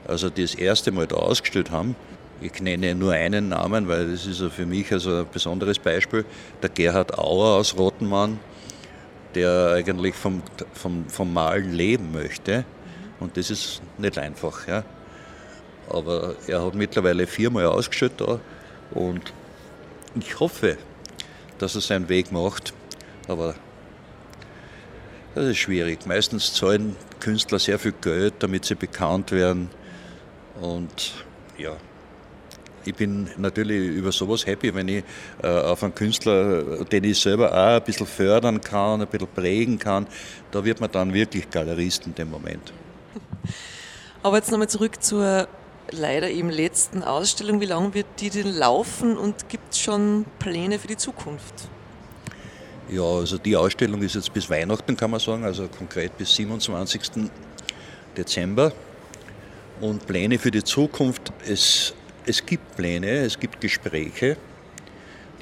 Also 0.08 0.28
die 0.28 0.42
das 0.42 0.56
erste 0.56 0.90
Mal 0.90 1.06
da 1.06 1.16
ausgestellt 1.16 1.70
haben 1.70 1.94
ich 2.40 2.60
nenne 2.60 2.94
nur 2.94 3.12
einen 3.12 3.50
Namen, 3.50 3.88
weil 3.88 4.10
das 4.10 4.26
ist 4.26 4.42
für 4.52 4.66
mich 4.66 4.90
also 4.92 5.20
ein 5.20 5.26
besonderes 5.30 5.78
Beispiel. 5.78 6.24
Der 6.62 6.70
Gerhard 6.70 7.18
Auer 7.18 7.58
aus 7.58 7.76
Rottenmann, 7.76 8.40
der 9.34 9.74
eigentlich 9.74 10.14
vom, 10.14 10.42
vom, 10.72 11.06
vom 11.08 11.32
Malen 11.32 11.72
leben 11.72 12.12
möchte. 12.12 12.64
Und 13.20 13.36
das 13.36 13.50
ist 13.50 13.82
nicht 13.98 14.18
einfach. 14.18 14.66
Ja. 14.66 14.84
Aber 15.88 16.36
er 16.46 16.64
hat 16.64 16.74
mittlerweile 16.74 17.26
viermal 17.26 17.66
ausgestellt 17.66 18.12
da 18.18 18.40
Und 18.92 19.32
ich 20.18 20.40
hoffe, 20.40 20.78
dass 21.58 21.74
er 21.74 21.80
seinen 21.82 22.08
Weg 22.08 22.32
macht, 22.32 22.72
aber 23.28 23.54
das 25.34 25.46
ist 25.46 25.58
schwierig. 25.58 26.06
Meistens 26.06 26.54
zahlen 26.54 26.96
Künstler 27.20 27.58
sehr 27.58 27.78
viel 27.78 27.92
Geld, 28.00 28.34
damit 28.40 28.64
sie 28.64 28.74
bekannt 28.74 29.30
werden. 29.30 29.70
Und 30.60 31.12
ja, 31.56 31.76
ich 32.84 32.94
bin 32.94 33.28
natürlich 33.36 33.96
über 33.96 34.12
sowas 34.12 34.46
happy, 34.46 34.74
wenn 34.74 34.88
ich 34.88 35.04
äh, 35.42 35.48
auf 35.48 35.82
einen 35.82 35.94
Künstler, 35.94 36.84
den 36.84 37.04
ich 37.04 37.20
selber 37.20 37.52
auch 37.52 37.76
ein 37.76 37.82
bisschen 37.82 38.06
fördern 38.06 38.60
kann, 38.60 39.00
ein 39.00 39.06
bisschen 39.06 39.28
prägen 39.28 39.78
kann, 39.78 40.06
da 40.50 40.64
wird 40.64 40.80
man 40.80 40.90
dann 40.90 41.12
wirklich 41.12 41.50
Galerist 41.50 42.06
in 42.06 42.14
dem 42.14 42.30
Moment. 42.30 42.72
Aber 44.22 44.36
jetzt 44.36 44.50
nochmal 44.50 44.68
zurück 44.68 45.02
zur 45.02 45.48
leider 45.90 46.30
eben 46.30 46.50
letzten 46.50 47.02
Ausstellung. 47.02 47.60
Wie 47.60 47.66
lange 47.66 47.94
wird 47.94 48.06
die 48.20 48.30
denn 48.30 48.52
laufen 48.52 49.16
und 49.16 49.48
gibt 49.48 49.72
es 49.72 49.80
schon 49.80 50.24
Pläne 50.38 50.78
für 50.78 50.88
die 50.88 50.96
Zukunft? 50.96 51.54
Ja, 52.90 53.02
also 53.02 53.38
die 53.38 53.56
Ausstellung 53.56 54.02
ist 54.02 54.14
jetzt 54.16 54.32
bis 54.32 54.50
Weihnachten, 54.50 54.96
kann 54.96 55.10
man 55.10 55.20
sagen, 55.20 55.44
also 55.44 55.68
konkret 55.68 56.16
bis 56.18 56.34
27. 56.34 57.30
Dezember. 58.16 58.72
Und 59.80 60.06
Pläne 60.06 60.38
für 60.38 60.50
die 60.50 60.62
Zukunft, 60.64 61.32
es, 61.46 61.94
es 62.26 62.44
gibt 62.44 62.76
Pläne, 62.76 63.20
es 63.20 63.38
gibt 63.38 63.60
Gespräche. 63.60 64.36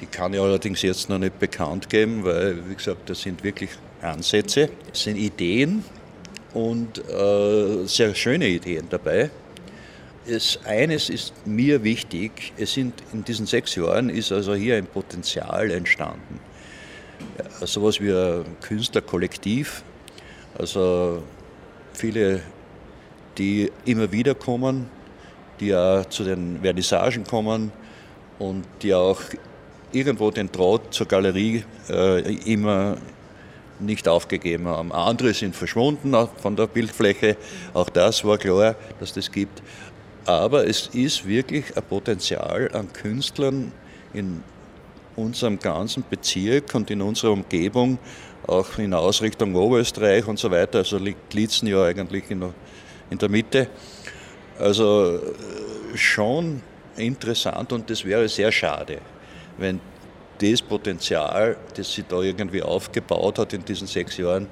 Die 0.01 0.05
kann 0.05 0.33
ich 0.33 0.39
allerdings 0.39 0.81
jetzt 0.81 1.09
noch 1.09 1.19
nicht 1.19 1.39
bekannt 1.39 1.89
geben, 1.89 2.23
weil, 2.23 2.69
wie 2.69 2.75
gesagt, 2.75 3.09
das 3.09 3.21
sind 3.21 3.43
wirklich 3.43 3.71
Ansätze, 4.01 4.69
es 4.93 5.03
sind 5.03 5.17
Ideen 5.17 5.83
und 6.53 6.97
äh, 7.09 7.85
sehr 7.85 8.15
schöne 8.15 8.47
Ideen 8.47 8.87
dabei. 8.89 9.29
Es, 10.25 10.59
eines 10.63 11.09
ist 11.09 11.33
mir 11.45 11.83
wichtig, 11.83 12.53
es 12.57 12.73
sind 12.73 12.93
in 13.11 13.25
diesen 13.25 13.45
sechs 13.45 13.75
Jahren 13.75 14.09
ist 14.09 14.31
also 14.31 14.53
hier 14.53 14.77
ein 14.77 14.85
Potenzial 14.85 15.71
entstanden. 15.71 16.39
Ja, 17.37 17.67
sowas 17.67 17.99
wie 17.99 18.11
ein 18.11 18.45
Künstlerkollektiv, 18.61 19.83
also 20.57 21.23
viele, 21.93 22.41
die 23.37 23.71
immer 23.85 24.11
wieder 24.11 24.35
kommen, 24.35 24.87
die 25.59 25.75
auch 25.75 26.05
zu 26.05 26.23
den 26.23 26.59
Vernissagen 26.61 27.23
kommen 27.23 27.71
und 28.37 28.65
die 28.81 28.93
auch 28.93 29.21
irgendwo 29.91 30.31
den 30.31 30.51
Draht 30.51 30.93
zur 30.93 31.07
Galerie 31.07 31.63
äh, 31.89 32.35
immer 32.51 32.97
nicht 33.79 34.07
aufgegeben 34.07 34.67
haben. 34.67 34.91
Andere 34.91 35.33
sind 35.33 35.55
verschwunden 35.55 36.13
von 36.37 36.55
der 36.55 36.67
Bildfläche, 36.67 37.37
auch 37.73 37.89
das 37.89 38.23
war 38.25 38.37
klar, 38.37 38.75
dass 38.99 39.13
das 39.13 39.31
gibt. 39.31 39.61
Aber 40.25 40.67
es 40.67 40.87
ist 40.87 41.25
wirklich 41.25 41.75
ein 41.75 41.83
Potenzial 41.83 42.69
an 42.73 42.91
Künstlern 42.91 43.71
in 44.13 44.43
unserem 45.15 45.59
ganzen 45.59 46.03
Bezirk 46.09 46.75
und 46.75 46.91
in 46.91 47.01
unserer 47.01 47.31
Umgebung, 47.31 47.97
auch 48.47 48.77
in 48.77 48.93
Ausrichtung 48.93 49.55
Oberösterreich 49.55 50.27
und 50.27 50.37
so 50.37 50.51
weiter. 50.51 50.79
Also 50.79 50.97
liegt 50.97 51.33
Litzen 51.33 51.67
ja 51.67 51.83
eigentlich 51.83 52.29
in 52.29 53.17
der 53.17 53.29
Mitte. 53.29 53.67
Also 54.59 55.15
äh, 55.15 55.97
schon 55.97 56.61
interessant 56.97 57.71
und 57.71 57.89
das 57.89 58.03
wäre 58.03 58.27
sehr 58.27 58.51
schade, 58.51 58.97
wenn 59.57 59.79
das 60.39 60.61
Potenzial, 60.61 61.57
das 61.75 61.93
sie 61.93 62.03
da 62.07 62.21
irgendwie 62.21 62.61
aufgebaut 62.61 63.39
hat 63.39 63.53
in 63.53 63.63
diesen 63.63 63.87
sechs 63.87 64.17
Jahren, 64.17 64.47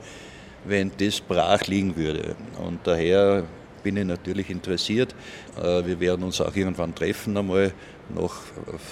wenn 0.66 0.92
das 0.98 1.20
brach 1.20 1.66
liegen 1.68 1.96
würde. 1.96 2.36
Und 2.66 2.80
daher 2.86 3.44
bin 3.84 3.98
ich 3.98 4.06
natürlich 4.06 4.50
interessiert. 4.50 5.14
Äh, 5.62 5.86
wir 5.86 6.00
werden 6.00 6.24
uns 6.24 6.40
auch 6.42 6.56
irgendwann 6.56 6.96
treffen 6.96 7.38
einmal 7.38 7.74
noch 8.10 8.36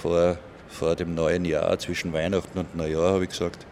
vor, 0.02 0.36
vor 0.68 0.96
dem 0.96 1.14
neuen 1.14 1.44
Jahr, 1.44 1.78
zwischen 1.78 2.12
Weihnachten 2.12 2.58
und 2.58 2.76
Neujahr, 2.76 3.14
habe 3.14 3.24
ich 3.24 3.30
gesagt. 3.30 3.66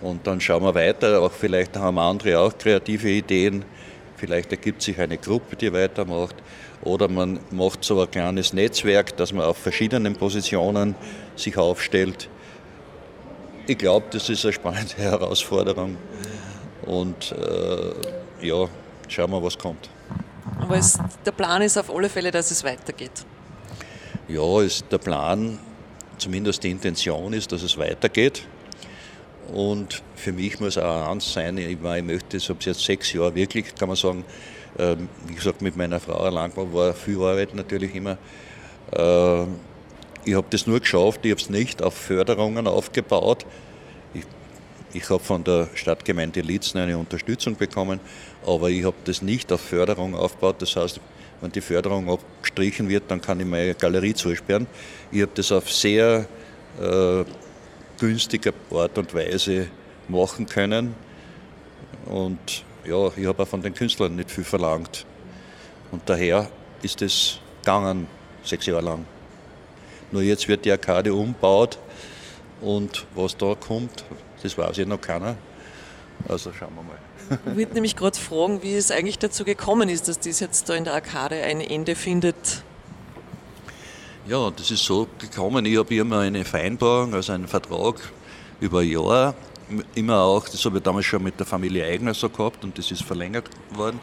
Und 0.00 0.26
dann 0.26 0.40
schauen 0.40 0.62
wir 0.62 0.74
weiter. 0.74 1.20
Auch 1.20 1.32
vielleicht 1.32 1.76
haben 1.76 1.98
andere 1.98 2.38
auch 2.38 2.56
kreative 2.56 3.08
Ideen. 3.08 3.64
Vielleicht 4.18 4.50
ergibt 4.50 4.82
sich 4.82 4.98
eine 4.98 5.16
Gruppe, 5.16 5.54
die 5.54 5.72
weitermacht. 5.72 6.34
Oder 6.82 7.08
man 7.08 7.38
macht 7.50 7.84
so 7.84 8.00
ein 8.00 8.10
kleines 8.10 8.52
Netzwerk, 8.52 9.16
dass 9.16 9.32
man 9.32 9.44
auf 9.44 9.56
verschiedenen 9.56 10.16
Positionen 10.16 10.96
sich 11.36 11.56
aufstellt. 11.56 12.28
Ich 13.68 13.78
glaube, 13.78 14.06
das 14.10 14.28
ist 14.28 14.44
eine 14.44 14.52
spannende 14.52 14.94
Herausforderung. 14.96 15.96
Und 16.84 17.32
äh, 17.32 18.46
ja, 18.46 18.68
schauen 19.08 19.30
wir, 19.30 19.42
was 19.42 19.56
kommt. 19.56 19.88
Aber 20.60 20.76
es, 20.76 20.98
der 21.24 21.32
Plan 21.32 21.62
ist 21.62 21.76
auf 21.78 21.94
alle 21.94 22.08
Fälle, 22.08 22.30
dass 22.32 22.50
es 22.50 22.64
weitergeht. 22.64 23.24
Ja, 24.26 24.60
ist 24.60 24.84
der 24.90 24.98
Plan, 24.98 25.58
zumindest 26.18 26.64
die 26.64 26.70
Intention 26.70 27.32
ist, 27.32 27.52
dass 27.52 27.62
es 27.62 27.78
weitergeht. 27.78 28.46
Und 29.52 30.02
für 30.14 30.32
mich 30.32 30.60
muss 30.60 30.76
auch 30.76 31.10
eins 31.10 31.32
sein, 31.32 31.56
ich, 31.56 31.80
meine, 31.80 31.98
ich 31.98 32.04
möchte, 32.04 32.36
ich 32.36 32.48
habe 32.48 32.58
jetzt 32.62 32.84
sechs 32.84 33.12
Jahre 33.12 33.34
wirklich, 33.34 33.74
kann 33.74 33.88
man 33.88 33.96
sagen, 33.96 34.24
äh, 34.76 34.96
wie 35.26 35.34
gesagt, 35.34 35.62
mit 35.62 35.76
meiner 35.76 36.00
Frau 36.00 36.28
Langmann 36.28 36.72
war 36.72 36.92
viel 36.92 37.16
Arbeit 37.16 37.54
natürlich 37.54 37.94
immer. 37.94 38.18
Äh, 38.92 39.44
ich 40.24 40.34
habe 40.34 40.46
das 40.50 40.66
nur 40.66 40.80
geschafft, 40.80 41.20
ich 41.24 41.30
habe 41.30 41.40
es 41.40 41.48
nicht 41.48 41.82
auf 41.82 41.94
Förderungen 41.94 42.66
aufgebaut. 42.66 43.46
Ich, 44.12 44.24
ich 44.92 45.08
habe 45.08 45.22
von 45.22 45.42
der 45.44 45.68
Stadtgemeinde 45.74 46.42
Litzen 46.42 46.78
eine 46.78 46.98
Unterstützung 46.98 47.56
bekommen, 47.56 48.00
aber 48.46 48.68
ich 48.68 48.84
habe 48.84 48.96
das 49.04 49.22
nicht 49.22 49.50
auf 49.52 49.62
Förderung 49.62 50.14
aufgebaut. 50.14 50.56
Das 50.60 50.76
heißt, 50.76 51.00
wenn 51.40 51.52
die 51.52 51.62
Förderung 51.62 52.10
abgestrichen 52.10 52.88
wird, 52.88 53.04
dann 53.08 53.22
kann 53.22 53.40
ich 53.40 53.46
meine 53.46 53.74
Galerie 53.74 54.12
zusperren. 54.12 54.66
Ich 55.10 55.22
habe 55.22 55.32
das 55.34 55.52
auf 55.52 55.72
sehr 55.72 56.26
äh, 56.80 57.24
günstige 57.98 58.52
Art 58.70 58.98
und 58.98 59.14
Weise 59.14 59.68
machen 60.08 60.46
können. 60.46 60.94
Und 62.06 62.64
ja, 62.84 63.10
ich 63.16 63.26
habe 63.26 63.42
auch 63.42 63.48
von 63.48 63.62
den 63.62 63.74
Künstlern 63.74 64.16
nicht 64.16 64.30
viel 64.30 64.44
verlangt. 64.44 65.04
Und 65.90 66.02
daher 66.06 66.48
ist 66.82 67.02
es 67.02 67.38
gegangen, 67.62 68.06
sechs 68.42 68.66
Jahre 68.66 68.82
lang. 68.82 69.04
Nur 70.10 70.22
jetzt 70.22 70.48
wird 70.48 70.64
die 70.64 70.72
Arkade 70.72 71.12
umgebaut 71.12 71.78
und 72.60 73.06
was 73.14 73.36
da 73.36 73.54
kommt, 73.54 74.04
das 74.42 74.56
weiß 74.56 74.78
ich 74.78 74.86
noch 74.86 75.00
keiner. 75.00 75.36
Also 76.28 76.52
schauen 76.52 76.74
wir 76.74 76.82
mal. 76.82 76.98
Ich 77.50 77.56
würde 77.56 77.74
nämlich 77.74 77.94
gerade 77.94 78.18
fragen, 78.18 78.62
wie 78.62 78.74
es 78.74 78.90
eigentlich 78.90 79.18
dazu 79.18 79.44
gekommen 79.44 79.88
ist, 79.88 80.08
dass 80.08 80.18
das 80.18 80.40
jetzt 80.40 80.68
da 80.68 80.74
in 80.74 80.84
der 80.84 80.94
Arkade 80.94 81.42
ein 81.42 81.60
Ende 81.60 81.94
findet. 81.94 82.62
Ja, 84.28 84.50
das 84.50 84.70
ist 84.70 84.84
so 84.84 85.08
gekommen. 85.18 85.64
Ich 85.64 85.78
habe 85.78 85.94
immer 85.94 86.18
eine 86.18 86.44
Vereinbarung, 86.44 87.14
also 87.14 87.32
einen 87.32 87.48
Vertrag 87.48 87.96
über 88.60 88.80
ein 88.80 88.90
Jahr. 88.90 89.34
Immer 89.94 90.18
auch, 90.20 90.46
das 90.46 90.62
habe 90.66 90.76
ich 90.76 90.82
damals 90.82 91.06
schon 91.06 91.22
mit 91.22 91.40
der 91.40 91.46
Familie 91.46 91.86
Eigner 91.86 92.12
so 92.12 92.28
gehabt 92.28 92.62
und 92.62 92.76
das 92.76 92.90
ist 92.90 93.04
verlängert 93.04 93.48
worden. 93.70 93.98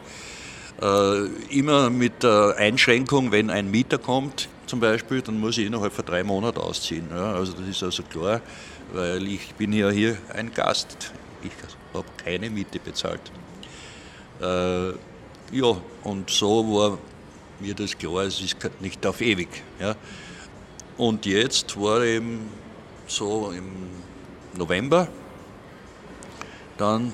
Äh, 0.82 1.26
immer 1.56 1.92
mit 1.92 2.24
der 2.24 2.56
Einschränkung, 2.58 3.32
wenn 3.32 3.52
ein 3.52 3.70
Mieter 3.70 4.00
kommt, 4.00 4.50
zum 4.66 4.80
Beispiel, 4.80 5.22
dann 5.22 5.40
muss 5.40 5.60
ich 5.60 5.68
innerhalb 5.68 5.94
von 5.94 6.06
drei 6.06 6.24
Monaten 6.24 6.60
ausziehen. 6.60 7.06
Ja, 7.12 7.34
also 7.34 7.54
das 7.54 7.68
ist 7.68 7.84
also 7.84 8.02
klar, 8.02 8.42
weil 8.94 9.28
ich 9.28 9.54
bin 9.54 9.74
ja 9.74 9.92
hier 9.92 10.18
ein 10.34 10.52
Gast. 10.52 11.12
Ich 11.44 11.52
habe 11.94 12.08
keine 12.18 12.50
Miete 12.50 12.80
bezahlt. 12.80 13.22
Äh, 14.42 14.90
ja, 15.56 15.78
und 16.04 16.32
so 16.32 16.66
war 16.74 16.98
mir 17.60 17.74
das 17.74 17.98
klar, 17.98 18.24
es 18.24 18.42
ist 18.42 18.58
nicht 18.80 19.06
auf 19.06 19.22
ewig. 19.22 19.50
Ja. 19.80 19.96
Und 20.98 21.26
jetzt 21.26 21.80
war 21.80 22.04
eben 22.04 22.50
so 23.08 23.52
im 23.52 23.72
November 24.58 25.08
dann 26.78 27.14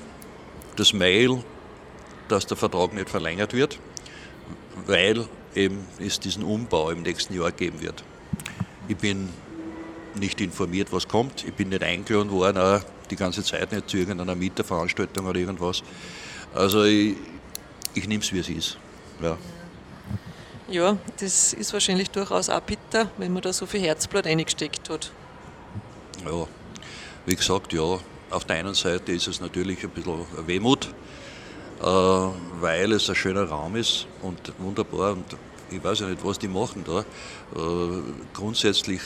das 0.76 0.92
Mail, 0.92 1.42
dass 2.28 2.46
der 2.46 2.56
Vertrag 2.56 2.94
nicht 2.94 3.10
verlängert 3.10 3.52
wird, 3.52 3.78
weil 4.86 5.26
eben 5.54 5.86
es 5.98 6.18
diesen 6.18 6.44
Umbau 6.44 6.90
im 6.90 7.02
nächsten 7.02 7.34
Jahr 7.34 7.52
geben 7.52 7.80
wird. 7.80 8.02
Ich 8.88 8.96
bin 8.96 9.28
nicht 10.14 10.40
informiert, 10.40 10.92
was 10.92 11.08
kommt. 11.08 11.44
Ich 11.44 11.54
bin 11.54 11.68
nicht 11.68 11.82
eingeladen 11.82 12.30
worden, 12.30 12.58
auch 12.58 12.80
die 13.10 13.16
ganze 13.16 13.42
Zeit 13.42 13.72
nicht 13.72 13.88
zu 13.88 13.98
irgendeiner 13.98 14.34
Mieterveranstaltung 14.34 15.26
oder 15.26 15.38
irgendwas. 15.38 15.82
Also 16.54 16.84
ich, 16.84 17.16
ich 17.94 18.08
nehme 18.08 18.22
es, 18.22 18.32
wie 18.32 18.38
es 18.38 18.48
ist. 18.48 18.78
Ja. 19.20 19.36
Ja, 20.72 20.96
das 21.20 21.52
ist 21.52 21.72
wahrscheinlich 21.72 22.10
durchaus 22.10 22.48
auch 22.48 22.60
bitter, 22.60 23.10
wenn 23.18 23.32
man 23.32 23.42
da 23.42 23.52
so 23.52 23.66
viel 23.66 23.80
Herzblut 23.80 24.26
eingesteckt 24.26 24.88
hat. 24.88 25.12
Ja, 26.24 26.46
wie 27.26 27.36
gesagt, 27.36 27.72
ja, 27.72 27.98
auf 28.30 28.44
der 28.46 28.56
einen 28.56 28.74
Seite 28.74 29.12
ist 29.12 29.28
es 29.28 29.40
natürlich 29.40 29.84
ein 29.84 29.90
bisschen 29.90 30.24
Wehmut, 30.46 30.86
äh, 31.80 31.84
weil 31.84 32.92
es 32.92 33.08
ein 33.10 33.14
schöner 33.14 33.44
Raum 33.44 33.76
ist 33.76 34.06
und 34.22 34.52
wunderbar 34.58 35.12
und 35.12 35.36
ich 35.70 35.82
weiß 35.82 36.00
ja 36.00 36.08
nicht, 36.08 36.24
was 36.24 36.38
die 36.38 36.48
machen 36.48 36.84
da. 36.84 37.00
Äh, 37.00 38.02
grundsätzlich 38.32 39.00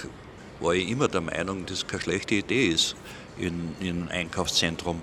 war 0.61 0.75
ich 0.75 0.89
immer 0.89 1.09
der 1.09 1.21
Meinung, 1.21 1.67
dass 1.67 1.79
es 1.79 1.87
keine 1.87 2.03
schlechte 2.03 2.37
Idee 2.37 2.69
ist 2.69 2.97
in, 3.39 3.75
in 3.81 4.03
ein 4.05 4.11
Einkaufszentrum, 4.11 5.03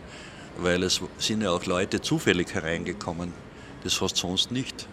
weil 0.58 0.84
es 0.84 1.02
sind 1.18 1.42
ja 1.42 1.52
auch 1.52 1.66
Leute 1.66 2.02
zufällig 2.02 2.54
hereingekommen. 2.54 3.34
Das 3.84 4.00
hast 4.02 4.16
du 4.16 4.28
sonst 4.28 4.52
nicht. 4.52 4.88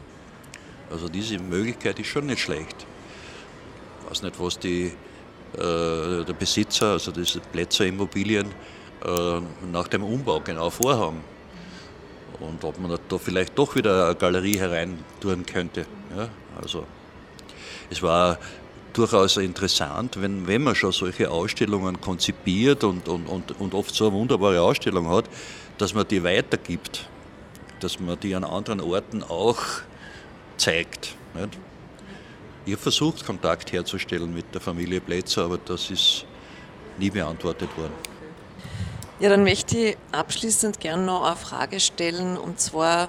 Also 0.90 1.08
diese 1.08 1.38
Möglichkeit 1.38 1.98
ist 1.98 2.08
schon 2.08 2.26
nicht 2.26 2.40
schlecht. 2.40 2.86
Ich 4.02 4.10
weiß 4.10 4.22
nicht, 4.22 4.40
was 4.40 4.58
die 4.58 4.92
äh, 5.54 6.24
der 6.24 6.34
Besitzer, 6.38 6.92
also 6.92 7.12
diese 7.12 7.40
Plätzer 7.40 7.86
Immobilien, 7.86 8.46
äh, 9.04 9.40
nach 9.70 9.88
dem 9.88 10.02
Umbau 10.02 10.40
genau 10.40 10.70
vorhaben. 10.70 11.22
Und 12.40 12.64
ob 12.64 12.78
man 12.80 12.98
da 13.08 13.18
vielleicht 13.18 13.58
doch 13.58 13.74
wieder 13.74 14.06
eine 14.06 14.14
Galerie 14.14 14.58
herein 14.58 14.98
tun 15.20 15.44
könnte. 15.44 15.86
Ja, 16.16 16.28
also 16.60 16.86
es 17.90 18.02
war 18.02 18.38
durchaus 18.92 19.36
interessant, 19.36 20.20
wenn, 20.20 20.46
wenn 20.46 20.62
man 20.62 20.74
schon 20.74 20.92
solche 20.92 21.30
Ausstellungen 21.30 22.00
konzipiert 22.00 22.82
und, 22.82 23.08
und, 23.08 23.26
und, 23.26 23.60
und 23.60 23.74
oft 23.74 23.94
so 23.94 24.08
eine 24.08 24.14
wunderbare 24.14 24.60
Ausstellung 24.60 25.08
hat, 25.08 25.26
dass 25.78 25.94
man 25.94 26.06
die 26.08 26.22
weitergibt, 26.22 27.08
dass 27.80 28.00
man 28.00 28.18
die 28.20 28.34
an 28.34 28.44
anderen 28.44 28.80
Orten 28.80 29.22
auch 29.22 29.58
zeigt. 30.60 31.14
Nicht? 31.34 31.58
Ich 32.66 32.72
habe 32.72 32.82
versucht, 32.82 33.24
Kontakt 33.24 33.72
herzustellen 33.72 34.32
mit 34.34 34.54
der 34.54 34.60
Familie 34.60 35.00
Plätzer, 35.00 35.44
aber 35.44 35.58
das 35.58 35.90
ist 35.90 36.26
nie 36.98 37.10
beantwortet 37.10 37.70
worden. 37.76 37.94
Ja, 39.18 39.28
dann 39.28 39.42
möchte 39.42 39.76
ich 39.76 39.96
abschließend 40.12 40.80
gerne 40.80 41.04
noch 41.04 41.24
eine 41.24 41.36
Frage 41.36 41.80
stellen, 41.80 42.36
und 42.36 42.60
zwar, 42.60 43.08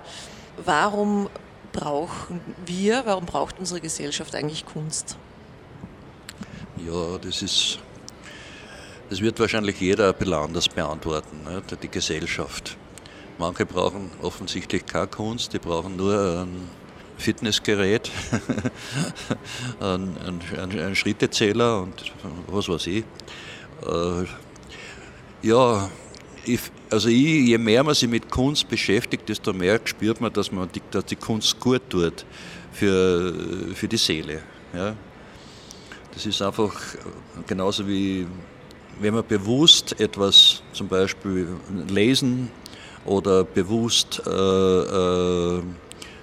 warum 0.66 1.30
brauchen 1.74 2.42
wir, 2.66 3.04
warum 3.06 3.26
braucht 3.26 3.60
unsere 3.60 3.82
Gesellschaft 3.82 4.36
eigentlich 4.36 4.66
Kunst? 4.66 5.18
Ja, 6.86 7.18
das 7.18 7.42
ist, 7.42 7.80
das 9.10 9.22
wird 9.22 9.40
wahrscheinlich 9.40 9.80
jeder 9.80 10.10
ein 10.10 10.16
bisschen 10.16 10.34
anders 10.34 10.68
beantworten, 10.68 11.44
ne? 11.44 11.62
die 11.82 11.90
Gesellschaft. 11.90 12.78
Manche 13.38 13.66
brauchen 13.66 14.12
offensichtlich 14.22 14.86
keine 14.86 15.08
Kunst, 15.08 15.54
die 15.54 15.60
brauchen 15.60 15.96
nur 15.96 16.42
ein 16.42 16.70
Fitnessgerät, 17.22 18.12
ein, 19.80 20.18
ein, 20.58 20.80
ein, 20.80 20.96
Schrittezähler 20.96 21.82
und 21.82 22.12
was 22.48 22.68
weiß 22.68 22.88
ich. 22.88 23.06
Äh, 23.86 24.26
ja, 25.44 25.90
ich, 26.46 26.60
also 26.90 27.08
ich, 27.08 27.48
je 27.48 27.58
mehr 27.58 27.84
man 27.84 27.96
sich 27.96 28.10
mit 28.10 28.30
Kunst 28.30 28.68
beschäftigt, 28.68 29.30
desto 29.30 29.54
mehr 29.54 29.80
spürt 29.86 30.20
man, 30.20 30.34
dass, 30.34 30.52
man 30.52 30.70
die, 30.72 30.82
dass 30.92 31.06
die 31.06 31.16
Kunst 31.16 31.60
gut 31.60 31.82
tut 31.90 32.26
für, 32.74 33.34
für 33.74 33.88
die 33.88 33.98
Seele. 33.98 34.42
Ja. 34.74 34.96
Das 36.14 36.26
ist 36.26 36.42
einfach 36.42 36.74
genauso 37.48 37.88
wie 37.88 38.28
wenn 39.00 39.16
man 39.16 39.26
bewusst 39.26 40.00
etwas 40.00 40.62
zum 40.74 40.88
Beispiel 40.88 41.48
lesen 41.90 42.52
oder 43.06 43.44
bewusst 43.44 44.22
äh, 44.26 44.30
äh, 44.30 45.62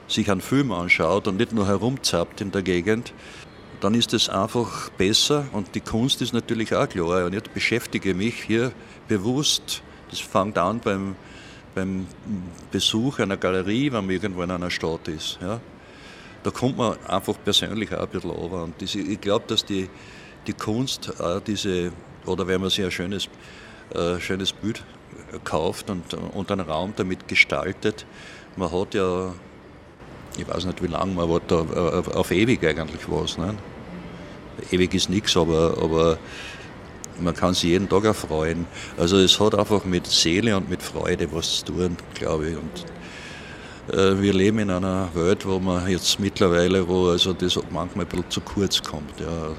sich 0.09 0.31
einen 0.31 0.41
Film 0.41 0.73
anschaut 0.73 1.29
und 1.29 1.37
nicht 1.37 1.53
nur 1.53 1.67
herumzappt 1.67 2.41
in 2.41 2.51
der 2.51 2.63
Gegend, 2.63 3.13
dann 3.81 3.95
ist 3.95 4.13
es 4.13 4.29
einfach 4.29 4.91
besser 4.91 5.47
und 5.53 5.75
die 5.75 5.81
Kunst 5.81 6.21
ist 6.21 6.33
natürlich 6.33 6.75
auch 6.75 6.89
klar. 6.89 7.27
Und 7.27 7.35
ich 7.35 7.43
beschäftige 7.45 8.15
mich 8.15 8.43
hier 8.43 8.73
bewusst, 9.07 9.83
das 10.11 10.19
fängt 10.19 10.59
an 10.59 10.81
beim, 10.81 11.15
beim 11.75 12.07
Besuch 12.73 13.21
einer 13.21 13.37
Galerie, 13.37 13.93
wenn 13.93 14.07
man 14.07 14.11
irgendwo 14.11 14.43
in 14.43 14.51
einer 14.51 14.71
Stadt 14.71 15.07
ist. 15.07 15.39
Ja 15.41 15.61
da 16.43 16.51
kommt 16.51 16.79
man 16.79 16.97
einfach 17.07 17.35
persönlich 17.45 17.93
auch 17.95 18.03
ein 18.03 18.09
bisschen 18.09 18.31
runter. 18.31 18.65
Und 18.65 18.81
diese, 18.81 19.01
ich 19.01 19.21
glaube, 19.21 19.45
dass 19.49 19.65
die, 19.65 19.89
die 20.47 20.53
Kunst 20.53 21.21
auch 21.21 21.41
diese, 21.41 21.93
oder 22.27 22.47
wenn 22.47 22.61
man 22.61 22.71
sich 22.71 22.85
ein 22.85 22.91
schönes, 22.91 23.29
äh, 23.95 24.19
schönes 24.21 24.53
Bild 24.53 24.83
kauft 25.45 25.91
und, 25.91 26.15
und 26.15 26.51
einen 26.51 26.67
Raum 26.67 26.93
damit 26.97 27.29
gestaltet, 27.29 28.07
man 28.57 28.73
hat 28.73 28.95
ja, 28.95 29.33
ich 30.37 30.47
weiß 30.49 30.67
nicht 30.67 30.83
wie 30.83 30.89
lange, 30.89 31.15
man 31.15 31.31
hat 31.31 31.43
da 31.49 31.61
auf, 31.61 32.09
auf 32.09 32.31
ewig 32.31 32.65
eigentlich 32.65 33.03
was. 33.09 33.39
Ne? 33.39 33.55
Ewig 34.71 34.95
ist 34.95 35.09
nichts, 35.09 35.37
aber, 35.37 35.77
aber 35.81 36.19
man 37.21 37.35
kann 37.35 37.55
sich 37.55 37.65
jeden 37.65 37.89
Tag 37.89 38.05
erfreuen. 38.05 38.67
Also 38.97 39.19
es 39.19 39.39
hat 39.41 39.55
einfach 39.55 39.85
mit 39.85 40.07
Seele 40.07 40.57
und 40.57 40.69
mit 40.69 40.83
Freude 40.83 41.29
was 41.33 41.59
zu 41.59 41.73
tun, 41.73 41.97
glaube 42.15 42.51
ich. 42.51 42.57
Und 42.57 43.97
äh, 43.97 44.21
wir 44.21 44.33
leben 44.33 44.59
in 44.59 44.71
einer 44.71 45.09
Welt, 45.15 45.47
wo 45.47 45.59
man 45.59 45.89
jetzt 45.89 46.21
mittlerweile, 46.21 46.87
wo 46.87 47.09
also 47.09 47.33
das 47.33 47.59
manchmal 47.71 48.05
ein 48.05 48.09
bisschen 48.09 48.31
zu 48.31 48.41
kurz 48.41 48.83
kommt, 48.83 49.19
ja, 49.21 49.51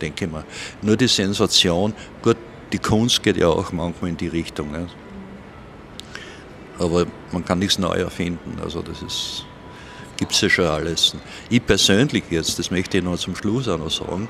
denke 0.00 0.24
ich 0.24 0.30
mal. 0.30 0.44
Nur 0.80 0.96
die 0.96 1.08
Sensation, 1.08 1.92
gut, 2.22 2.36
die 2.72 2.78
Kunst 2.78 3.22
geht 3.22 3.36
ja 3.36 3.48
auch 3.48 3.72
manchmal 3.72 4.10
in 4.10 4.16
die 4.16 4.28
Richtung. 4.28 4.72
Ja. 4.72 4.86
Aber 6.78 7.06
man 7.32 7.44
kann 7.44 7.58
nichts 7.58 7.78
neu 7.78 7.94
erfinden, 7.94 8.58
also 8.62 8.82
das 8.82 9.02
ist, 9.02 9.44
gibt 10.22 10.34
es 10.34 10.40
ja 10.40 10.48
schon 10.48 10.66
alles. 10.66 11.16
Ich 11.50 11.66
persönlich 11.66 12.22
jetzt, 12.30 12.56
das 12.56 12.70
möchte 12.70 12.98
ich 12.98 13.02
noch 13.02 13.18
zum 13.18 13.34
Schluss 13.34 13.66
auch 13.66 13.76
noch 13.76 13.90
sagen, 13.90 14.28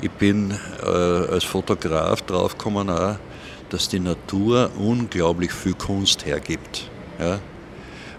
ich 0.00 0.10
bin 0.10 0.58
äh, 0.82 0.86
als 0.86 1.44
Fotograf 1.44 2.22
draufgekommen, 2.22 2.88
auch, 2.88 3.16
dass 3.68 3.90
die 3.90 4.00
Natur 4.00 4.70
unglaublich 4.78 5.52
viel 5.52 5.74
Kunst 5.74 6.24
hergibt. 6.24 6.90
Ja. 7.18 7.40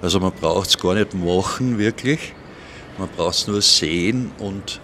Also 0.03 0.19
man 0.19 0.31
braucht 0.33 0.69
es 0.69 0.77
gar 0.77 0.93
nicht 0.93 1.15
machen 1.15 1.79
wirklich, 1.79 2.35
man 2.99 3.09
braucht 3.09 3.33
es 3.33 3.47
nur 3.47 3.63
sehen 3.63 4.31
und 4.37 4.79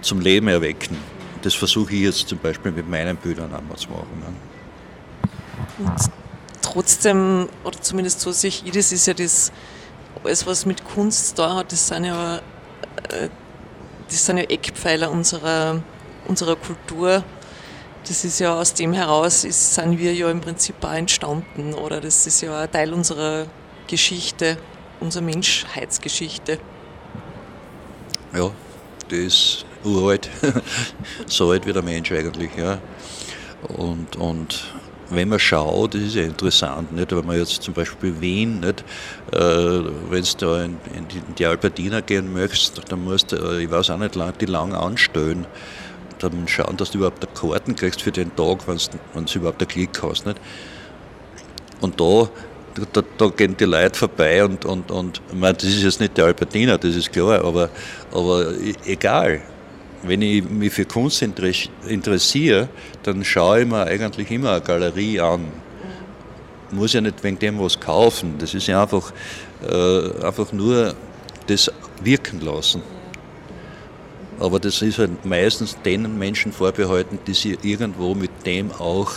zum 0.00 0.22
Leben 0.22 0.48
erwecken. 0.48 0.96
Das 1.42 1.52
versuche 1.52 1.92
ich 1.92 2.00
jetzt 2.00 2.28
zum 2.28 2.38
Beispiel 2.38 2.72
mit 2.72 2.88
meinen 2.88 3.18
Bildern 3.18 3.54
einmal 3.54 3.76
zu 3.76 3.90
machen. 3.90 4.38
Und 5.80 6.10
trotzdem, 6.62 7.50
oder 7.62 7.78
zumindest 7.82 8.22
so 8.22 8.32
sehe 8.32 8.48
ich 8.48 8.70
das, 8.72 8.90
ist 8.90 9.06
ja 9.06 9.12
das, 9.12 9.52
alles 10.26 10.46
was 10.46 10.66
mit 10.66 10.84
Kunst 10.84 11.38
da 11.38 11.54
hat, 11.54 11.72
das 11.72 11.88
sind 11.88 12.04
ja, 12.04 12.36
äh, 12.36 13.28
das 14.08 14.26
sind 14.26 14.38
ja 14.38 14.44
Eckpfeiler 14.44 15.10
unserer, 15.10 15.82
unserer 16.26 16.56
Kultur. 16.56 17.22
Das 18.06 18.24
ist 18.24 18.38
ja 18.38 18.54
aus 18.54 18.74
dem 18.74 18.92
heraus, 18.92 19.44
ist, 19.44 19.74
sind 19.74 19.98
wir 19.98 20.14
ja 20.14 20.30
im 20.30 20.40
Prinzip 20.40 20.76
auch 20.84 20.92
entstanden, 20.92 21.74
oder 21.74 22.00
das 22.00 22.26
ist 22.26 22.40
ja 22.40 22.60
ein 22.60 22.70
Teil 22.70 22.92
unserer 22.92 23.46
Geschichte, 23.88 24.58
unsere 25.00 25.24
Menschheitsgeschichte. 25.24 26.58
Ja, 28.32 28.50
die 29.10 29.26
ist 29.26 29.64
uralt, 29.84 30.28
so 31.26 31.50
alt 31.50 31.66
wie 31.66 31.72
der 31.72 31.82
Mensch 31.82 32.12
eigentlich. 32.12 32.50
Ja. 32.56 32.78
Und, 33.76 34.16
und 34.16 34.72
wenn 35.10 35.28
man 35.28 35.38
schaut, 35.38 35.94
das 35.94 36.02
ist 36.02 36.14
ja 36.16 36.22
interessant, 36.22 36.92
nicht? 36.92 37.14
wenn 37.14 37.26
man 37.26 37.38
jetzt 37.38 37.62
zum 37.62 37.74
Beispiel 37.74 38.20
Wien, 38.20 38.60
nicht? 38.60 38.84
Äh, 39.32 39.38
wenn 39.38 40.24
du 40.24 40.36
da 40.38 40.64
in, 40.64 40.76
in, 40.94 41.06
die 41.38 41.46
Albertina 41.46 42.00
gehen 42.00 42.32
möchtest, 42.32 42.80
dann 42.90 43.04
musst 43.04 43.32
du, 43.32 43.36
äh, 43.36 43.64
ich 43.64 43.70
weiß 43.70 43.90
auch 43.90 43.98
nicht, 43.98 44.14
die 44.40 44.46
lang 44.46 44.74
anstellen. 44.74 45.46
Dann 46.18 46.48
schauen, 46.48 46.76
dass 46.76 46.90
du 46.90 46.98
überhaupt 46.98 47.24
eine 47.24 47.34
Karten 47.34 47.76
kriegst 47.76 48.02
für 48.02 48.12
den 48.12 48.34
Tag, 48.34 48.66
wenn 48.66 48.78
du 49.26 49.38
überhaupt 49.38 49.60
einen 49.60 49.68
Klick 49.68 50.02
hast. 50.02 50.26
Nicht? 50.26 50.40
Und 51.80 52.00
da 52.00 52.28
da, 52.92 53.02
da, 53.16 53.28
gehen 53.28 53.56
die 53.56 53.64
Leute 53.64 53.98
vorbei 53.98 54.44
und, 54.44 54.64
und, 54.64 54.90
und 54.90 55.22
ich 55.28 55.38
meine, 55.38 55.54
das 55.54 55.64
ist 55.64 55.82
jetzt 55.82 56.00
nicht 56.00 56.16
der 56.16 56.26
Albertiner, 56.26 56.78
das 56.78 56.94
ist 56.94 57.12
klar, 57.12 57.44
aber, 57.44 57.70
aber 58.12 58.52
egal. 58.84 59.40
Wenn 60.02 60.22
ich 60.22 60.48
mich 60.48 60.72
für 60.72 60.84
Kunst 60.84 61.22
interessiere, 61.22 62.68
dann 63.06 63.24
schaue 63.24 63.62
ich 63.62 63.66
mir 63.66 63.84
eigentlich 63.84 64.30
immer 64.30 64.52
eine 64.52 64.60
Galerie 64.60 65.20
an. 65.20 65.46
Muss 66.70 66.92
ja 66.92 67.00
nicht 67.00 67.22
wegen 67.22 67.38
dem 67.38 67.60
was 67.60 67.78
kaufen, 67.78 68.34
das 68.38 68.52
ist 68.54 68.66
ja 68.66 68.82
einfach, 68.82 69.12
äh, 69.62 70.24
einfach 70.24 70.52
nur 70.52 70.94
das 71.46 71.70
wirken 72.02 72.40
lassen. 72.40 72.82
Aber 74.40 74.58
das 74.58 74.82
ist 74.82 74.98
halt 74.98 75.24
meistens 75.24 75.76
den 75.82 76.18
Menschen 76.18 76.52
vorbehalten, 76.52 77.18
die 77.26 77.34
sich 77.34 77.64
irgendwo 77.64 78.14
mit 78.14 78.30
dem 78.44 78.72
auch 78.72 79.12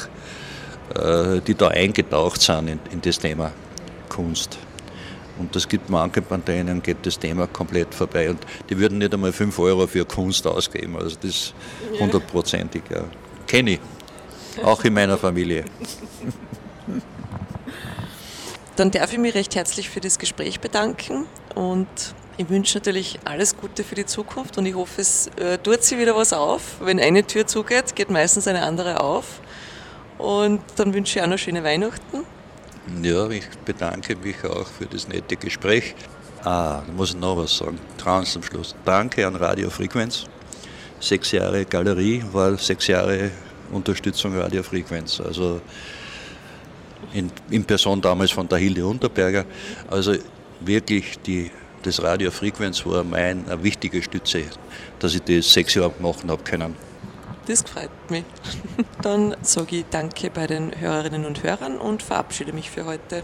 äh, 0.95 1.41
die 1.41 1.55
da 1.55 1.67
eingetaucht 1.69 2.41
sind 2.41 2.67
in, 2.67 2.79
in 2.91 3.01
das 3.01 3.19
Thema 3.19 3.51
Kunst. 4.07 4.57
Und 5.37 5.55
das 5.55 5.67
gibt 5.67 5.89
manche, 5.89 6.21
bei 6.21 6.37
denen 6.37 6.81
geht 6.81 6.97
das 7.03 7.17
Thema 7.17 7.47
komplett 7.47 7.93
vorbei. 7.93 8.29
Und 8.29 8.39
die 8.69 8.77
würden 8.77 8.97
nicht 8.97 9.13
einmal 9.13 9.31
5 9.31 9.57
Euro 9.59 9.87
für 9.87 10.03
Kunst 10.03 10.45
ausgeben. 10.45 10.97
Also 10.97 11.15
das 11.21 11.29
ist 11.29 11.53
hundertprozentig, 11.99 12.83
ja. 12.89 13.03
Kenne 13.49 13.71
ich. 13.71 13.79
Auch 14.63 14.83
in 14.83 14.93
meiner 14.93 15.17
Familie. 15.17 15.65
Dann 18.75 18.91
darf 18.91 19.11
ich 19.11 19.17
mich 19.17 19.33
recht 19.33 19.55
herzlich 19.55 19.89
für 19.89 19.99
das 19.99 20.19
Gespräch 20.19 20.59
bedanken 20.59 21.25
und 21.55 21.87
ich 22.37 22.47
wünsche 22.47 22.77
natürlich 22.77 23.19
alles 23.25 23.57
Gute 23.57 23.83
für 23.83 23.95
die 23.95 24.05
Zukunft 24.05 24.59
und 24.59 24.67
ich 24.67 24.75
hoffe, 24.75 25.01
es 25.01 25.27
äh, 25.37 25.57
tut 25.57 25.83
sich 25.83 25.97
wieder 25.97 26.15
was 26.15 26.31
auf. 26.31 26.77
Wenn 26.79 26.99
eine 26.99 27.25
Tür 27.25 27.47
zugeht, 27.47 27.95
geht 27.95 28.11
meistens 28.11 28.47
eine 28.47 28.61
andere 28.61 29.01
auf. 29.01 29.41
Und 30.19 30.61
dann 30.75 30.93
wünsche 30.93 31.17
ich 31.17 31.25
auch 31.25 31.27
noch 31.27 31.39
schöne 31.39 31.63
Weihnachten. 31.63 32.23
Ja, 33.01 33.27
ich 33.29 33.49
bedanke 33.65 34.15
mich 34.15 34.43
auch 34.45 34.67
für 34.67 34.85
das 34.85 35.07
nette 35.07 35.35
Gespräch. 35.35 35.95
Ah, 36.43 36.83
da 36.85 36.93
muss 36.95 37.09
ich 37.09 37.17
noch 37.17 37.35
was 37.35 37.57
sagen. 37.57 37.79
Trans 37.97 38.35
am 38.35 38.43
Schluss. 38.43 38.75
Danke 38.85 39.25
an 39.25 39.35
Radio 39.35 39.71
Frequenz. 39.71 40.25
Sechs 40.99 41.31
Jahre 41.31 41.65
Galerie 41.65 42.23
war 42.31 42.57
sechs 42.57 42.87
Jahre 42.87 43.31
Unterstützung 43.71 44.35
Radio 44.37 44.63
Frequenz. 44.63 45.21
Also 45.21 45.61
in, 47.13 47.31
in 47.49 47.63
Person 47.65 48.01
damals 48.01 48.31
von 48.31 48.47
der 48.47 48.57
Hilde 48.57 48.85
Unterberger. 48.85 49.45
Also 49.89 50.15
wirklich 50.59 51.19
die, 51.19 51.51
das 51.83 52.01
Radio 52.01 52.31
Frequenz 52.31 52.85
war 52.85 53.03
meine 53.03 53.63
wichtige 53.63 54.01
Stütze, 54.01 54.43
dass 54.99 55.15
ich 55.15 55.21
das 55.21 55.51
sechs 55.51 55.75
Jahre 55.75 55.93
machen 55.99 56.29
habe 56.29 56.43
können. 56.43 56.75
Das 57.47 57.63
freut 57.63 57.89
mich. 58.09 58.25
Dann 59.01 59.35
sage 59.41 59.77
ich 59.77 59.85
Danke 59.89 60.29
bei 60.29 60.45
den 60.45 60.79
Hörerinnen 60.79 61.25
und 61.25 61.41
Hörern 61.43 61.77
und 61.77 62.03
verabschiede 62.03 62.53
mich 62.53 62.69
für 62.69 62.85
heute. 62.85 63.23